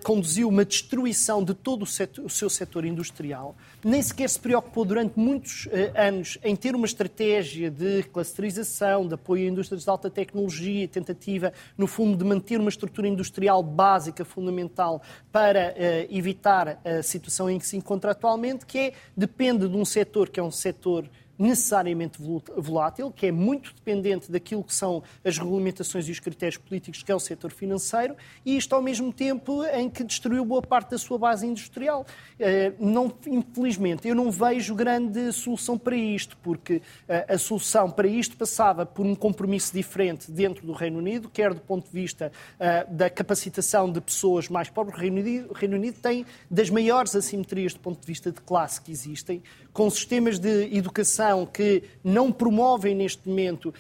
conduziu 0.04 0.50
uma 0.50 0.65
destruição 0.65 1.43
de 1.43 1.54
todo 1.54 1.84
o, 1.84 1.86
setor, 1.86 2.26
o, 2.26 2.30
seu 2.30 2.50
setor 2.50 2.86
industrial, 2.86 3.56
nem 3.84 4.02
sequer 4.02 4.30
se 4.30 4.39
preocupou 4.39 4.86
durante 4.86 5.19
muitos 5.19 5.65
uh, 5.67 5.69
anos 5.95 6.38
em 6.43 6.56
ter 6.56 6.76
uma 6.76 6.86
estratégia 6.86 7.69
de 7.69 8.04
clusterização, 8.04 9.08
de 9.08 9.13
apoio 9.13 9.48
a 9.48 9.52
indústrias 9.52 9.84
de 9.84 9.89
alta 9.89 10.10
tecnologia, 10.10 10.88
tentativa, 10.88 11.54
no 11.78 11.88
fundo, 11.88 12.17
de 12.17 12.24
manter 12.24 12.60
uma 12.60 12.69
estrutura 12.69 13.08
industrial 13.08 13.62
básica, 13.62 14.26
fundamental, 14.26 15.02
para 15.32 15.74
uh, 15.74 16.15
evitar 16.15 16.80
a 16.84 17.04
situação 17.04 17.50
em 17.50 17.60
que 17.60 17.67
se 17.67 17.78
encontra 17.78 18.12
atualmente, 18.12 18.65
que 18.65 18.78
é, 18.78 18.93
depende 19.15 19.67
de 19.67 19.76
um 19.76 19.86
setor 19.86 20.30
que 20.30 20.39
é 20.39 20.43
um 20.43 20.52
setor 20.52 21.10
necessariamente 21.38 22.17
volátil, 22.58 23.12
que 23.12 23.28
é 23.28 23.32
muito 23.32 23.74
dependente 23.74 24.32
daquilo 24.32 24.63
que 24.63 24.74
são 24.74 25.04
as 25.24 25.38
regulamentações 25.38 26.08
e 26.08 26.12
os 26.12 26.19
critérios 26.19 26.58
políticos, 26.58 27.04
que 27.04 27.12
é 27.12 27.15
o 27.15 27.19
setor 27.19 27.52
financeiro, 27.52 28.15
e 28.45 28.56
isto 28.56 28.74
ao 28.74 28.82
mesmo 28.82 29.12
tempo 29.12 29.63
em 29.65 29.89
que 29.89 30.04
destruiu 30.04 30.45
boa 30.45 30.62
parte 30.62 30.91
da 30.91 30.98
sua 30.98 31.17
base 31.17 31.45
industrial. 31.45 32.06
Eh, 32.39 32.74
não, 32.80 33.12
infelizmente, 33.28 34.08
eu 34.08 34.15
não 34.15 34.32
vejo 34.32 34.74
grande 34.76 35.32
solução 35.32 35.78
para 35.78 35.95
isto, 35.95 36.38
porque 36.43 36.82
eh, 37.08 37.26
a 37.28 37.38
solução 37.38 37.89
para 37.91 38.08
isto 38.08 38.38
passava 38.38 38.86
por 38.86 39.06
um 39.06 39.15
compromisso 39.15 39.74
diferente 39.74 40.32
dentro 40.32 40.65
do 40.65 40.74
Reino 40.74 41.00
Unido, 41.00 41.30
quer 41.30 41.54
do 41.54 41.62
ponto 41.62 41.86
de 41.86 41.91
vista 41.91 42.32
eh, 42.60 42.86
da 42.89 43.10
capacitação 43.10 43.91
de 43.91 44.00
pessoas 44.00 44.48
mais 44.48 44.69
pobres. 44.69 44.98
O 44.98 45.02
Reino 45.02 45.19
Unido, 45.19 45.52
o 45.52 45.54
Reino 45.54 45.76
Unido 45.76 46.00
tem 46.02 46.26
das 46.50 46.69
maiores 46.69 47.15
assimetrias 47.15 47.74
do 47.74 47.80
ponto 47.80 48.00
de 48.00 48.08
vista 48.08 48.32
de 48.32 48.41
classe 48.41 48.80
que 48.82 48.91
existem, 48.91 49.41
com 49.74 49.89
sistemas 49.89 50.39
de 50.39 50.76
educação 50.76 51.25
que 51.52 51.84
não 52.04 52.32
promovem 52.32 52.94
neste 52.94 53.28
momento 53.28 53.74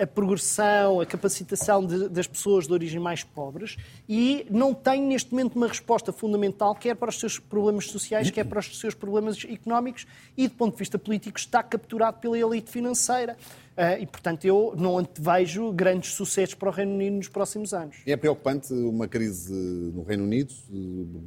a 0.00 0.06
progressão, 0.06 1.00
a 1.00 1.06
capacitação 1.06 1.84
de, 1.84 2.08
das 2.08 2.26
pessoas 2.26 2.66
de 2.66 2.72
origem 2.72 2.98
mais 2.98 3.22
pobres 3.22 3.76
e 4.08 4.46
não 4.50 4.72
tem 4.72 5.02
neste 5.02 5.30
momento 5.30 5.56
uma 5.56 5.68
resposta 5.68 6.12
fundamental, 6.12 6.74
quer 6.74 6.94
para 6.94 7.10
os 7.10 7.18
seus 7.18 7.38
problemas 7.38 7.86
sociais, 7.86 8.30
quer 8.30 8.44
para 8.44 8.58
os 8.58 8.78
seus 8.78 8.94
problemas 8.94 9.44
económicos 9.44 10.06
e, 10.36 10.48
do 10.48 10.54
ponto 10.54 10.72
de 10.72 10.78
vista 10.78 10.98
político, 10.98 11.38
está 11.38 11.62
capturado 11.62 12.18
pela 12.18 12.38
elite 12.38 12.70
financeira. 12.70 13.36
Uh, 13.78 14.02
e, 14.02 14.06
portanto, 14.06 14.44
eu 14.44 14.74
não 14.76 14.98
antevejo 14.98 15.70
grandes 15.72 16.12
sucessos 16.14 16.56
para 16.56 16.68
o 16.68 16.72
Reino 16.72 16.94
Unido 16.94 17.14
nos 17.14 17.28
próximos 17.28 17.72
anos. 17.72 17.98
E 18.04 18.10
é 18.10 18.16
preocupante 18.16 18.72
uma 18.72 19.06
crise 19.06 19.54
no 19.54 20.02
Reino 20.02 20.24
Unido, 20.24 20.52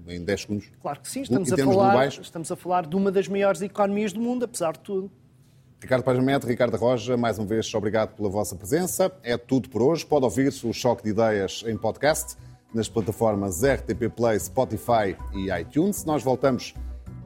eh, 0.08 0.16
em 0.16 0.26
10 0.26 0.42
segundos? 0.42 0.70
Claro 0.82 1.00
que 1.00 1.10
sim. 1.10 1.22
Estamos, 1.22 1.54
a 1.54 1.58
falar, 1.58 2.08
estamos 2.10 2.52
a 2.52 2.56
falar 2.58 2.86
de 2.86 2.94
uma 2.94 3.10
das 3.10 3.30
maiores 3.30 3.62
economias 3.62 4.12
do 4.12 4.20
mundo, 4.20 4.44
apesar 4.44 4.74
de 4.74 4.80
tudo. 4.80 5.10
Ricardo 5.82 6.04
Pajamete, 6.04 6.46
Ricardo 6.46 6.78
Roja, 6.78 7.18
mais 7.18 7.40
uma 7.40 7.48
vez, 7.48 7.74
obrigado 7.74 8.16
pela 8.16 8.30
vossa 8.30 8.56
presença. 8.56 9.12
É 9.24 9.36
tudo 9.36 9.68
por 9.68 9.82
hoje. 9.82 10.06
Pode 10.06 10.26
ouvir 10.26 10.54
o 10.64 10.72
Choque 10.72 11.04
de 11.04 11.10
Ideias 11.10 11.64
em 11.66 11.76
podcast 11.76 12.38
nas 12.72 12.88
plataformas 12.88 13.64
RTP 13.64 14.08
Play, 14.16 14.40
Spotify 14.40 15.18
e 15.34 15.50
iTunes. 15.60 16.06
Nós 16.06 16.22
voltamos 16.22 16.76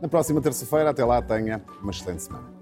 na 0.01 0.07
próxima 0.07 0.41
terça-feira. 0.41 0.91
Até 0.91 1.03
lá, 1.03 1.21
tenha 1.21 1.61
uma 1.81 1.91
excelente 1.91 2.23
semana. 2.23 2.54